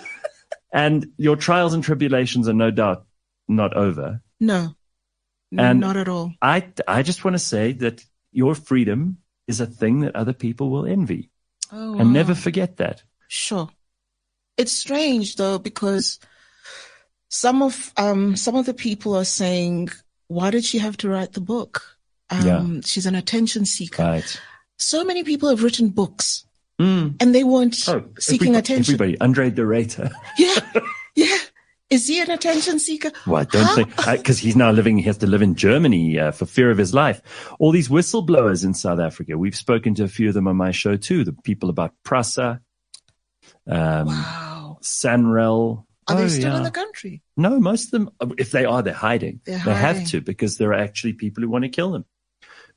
[0.72, 3.06] And your trials and tribulations are no doubt
[3.50, 4.22] not over.
[4.40, 4.76] No.
[5.56, 6.34] And- Not at all.
[6.42, 9.18] I, I just want to say that your freedom
[9.48, 11.30] is a thing that other people will envy.
[11.72, 12.14] Oh, And wow.
[12.14, 13.04] never forget that.
[13.28, 13.70] Sure.
[14.58, 16.20] It's strange though because
[17.30, 19.90] some of um some of the people are saying,
[20.28, 21.84] why did she have to write the book?
[22.30, 22.66] Um, Yeah.
[22.86, 24.04] She's an attention seeker.
[24.04, 24.42] Right.
[24.78, 26.44] So many people have written books
[26.80, 27.16] Mm.
[27.20, 28.94] and they weren't Oh, seeking everybody, attention.
[28.96, 30.12] Everybody, Andre de Ruyter.
[30.38, 30.82] Yeah, yeah.
[31.90, 33.12] Is he an attention seeker?
[33.26, 34.98] Well, I don't How- think because he's now living.
[34.98, 37.22] He has to live in Germany uh, for fear of his life.
[37.60, 39.38] All these whistleblowers in South Africa.
[39.38, 41.24] We've spoken to a few of them on my show too.
[41.24, 42.60] The people about Prasa,
[43.68, 44.78] um, Wow.
[44.82, 45.86] SANRAL.
[46.10, 46.58] Are Oh, they still yeah.
[46.58, 47.22] in the country?
[47.36, 48.10] No, most of them.
[48.38, 49.42] If they are, they're hiding.
[49.46, 52.06] They're They have to because there are actually people who want to kill them.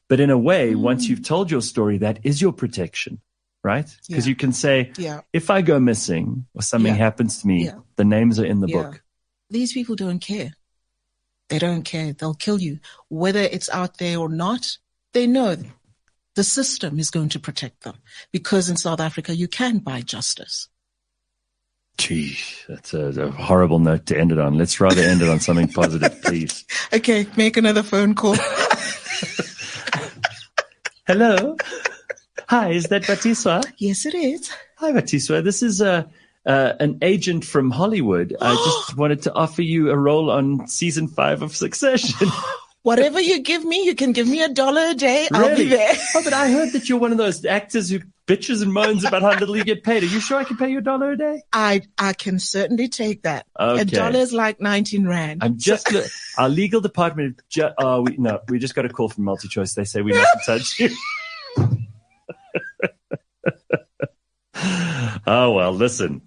[0.09, 1.11] But in a way, once Mm.
[1.11, 3.21] you've told your story, that is your protection,
[3.63, 3.85] right?
[4.09, 4.31] Because Yeah.
[4.31, 5.21] you can say, Yeah.
[5.33, 6.99] if I go missing or something Yeah.
[7.05, 9.03] happens to me, the names are in the book.
[9.51, 10.53] These people don't care.
[11.49, 12.13] They don't care.
[12.13, 12.79] They'll kill you.
[13.09, 14.79] Whether it's out there or not,
[15.13, 15.57] they know
[16.37, 17.97] the system is going to protect them
[18.33, 20.69] because in South Africa, you can buy justice.
[21.99, 22.39] Gee,
[22.69, 24.57] that's a, a horrible note to end it on.
[24.57, 26.65] Let's rather end it on something positive, please.
[26.95, 27.27] Okay.
[27.37, 28.37] Make another phone call.
[31.07, 31.57] Hello.
[32.51, 33.65] Hi, is that Vatiswa?
[33.79, 34.51] yes, it is.
[34.79, 35.45] Hi, Vatiswa.
[35.45, 36.03] This is uh,
[36.45, 38.35] uh, an agent from Hollywood.
[38.41, 42.29] I just wanted to offer you a role on season five of Succession.
[42.83, 45.29] Whatever you give me, you can give me a dollar a day.
[45.33, 45.69] I'll be Really?
[45.69, 45.95] there.
[46.17, 49.23] Oh, but I heard that you're one of those actors who bitches and moans about
[49.23, 50.03] how little you get paid.
[50.03, 51.43] Are you sure I can pay you a dollar a day?
[51.53, 53.47] I, I can certainly take that.
[53.61, 53.83] Okay.
[53.83, 55.45] A dollar is like 19 rand.
[55.45, 56.03] I'm just lo-
[56.39, 57.43] our legal department.
[57.49, 59.75] Ju- uh, we, no, we just got a call from MultiChoice.
[59.75, 60.89] They say we mustn't touch you.
[65.27, 66.23] oh well, listen.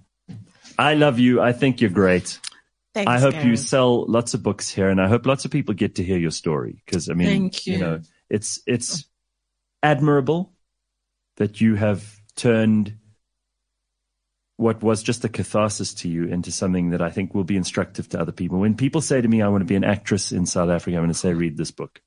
[0.77, 1.41] I love you.
[1.41, 2.39] I think you're great.
[2.93, 5.73] Thanks, I hope you sell lots of books here, and I hope lots of people
[5.73, 6.81] get to hear your story.
[6.85, 7.79] Because I mean, Thank you.
[7.79, 9.05] know, it's it's
[9.81, 10.53] admirable
[11.37, 12.97] that you have turned
[14.57, 18.09] what was just a catharsis to you into something that I think will be instructive
[18.09, 18.59] to other people.
[18.59, 21.01] When people say to me, "I want to be an actress in South Africa," I'm
[21.01, 21.99] going to say, "Read this book,"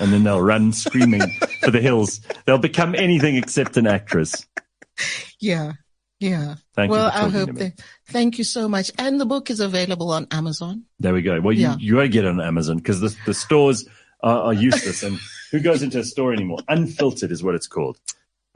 [0.00, 1.22] and then they'll run screaming
[1.62, 2.20] for the hills.
[2.46, 4.46] They'll become anything except an actress.
[5.40, 5.72] Yeah.
[6.20, 6.56] Yeah.
[6.74, 7.10] Thank well.
[7.14, 7.80] I hope that.
[8.08, 8.90] Thank you so much.
[8.98, 10.84] And the book is available on Amazon.
[10.98, 11.40] There we go.
[11.40, 11.76] Well, you, Yeah.
[11.78, 13.88] you got to get it on Amazon because the, the stores
[14.22, 15.02] are, are useless.
[15.02, 15.18] and
[15.52, 16.58] who goes into a store anymore?
[16.68, 17.98] Unfiltered is what it's called.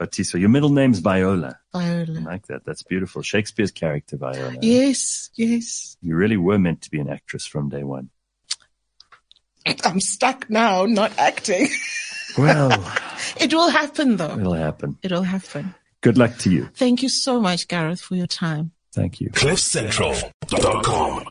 [0.01, 1.57] Vatiswa, your middle name's Viola.
[1.71, 2.19] Viola.
[2.19, 2.65] I like that.
[2.65, 3.21] That's beautiful.
[3.21, 4.55] Shakespeare's character, Viola.
[4.61, 5.29] Yes.
[5.35, 5.95] Yes.
[6.01, 8.09] You really were meant to be an actress from day one.
[9.85, 11.67] I'm stuck now, not acting.
[12.35, 12.71] Well,
[13.39, 14.39] It will happen though.
[14.39, 14.97] it'll happen.
[15.03, 15.75] It'll happen.
[16.01, 16.67] Good luck to you.
[16.73, 18.71] Thank you so much, Gareth, for your time.
[18.91, 19.29] Thank you.
[19.29, 21.27] CliffCentral.com.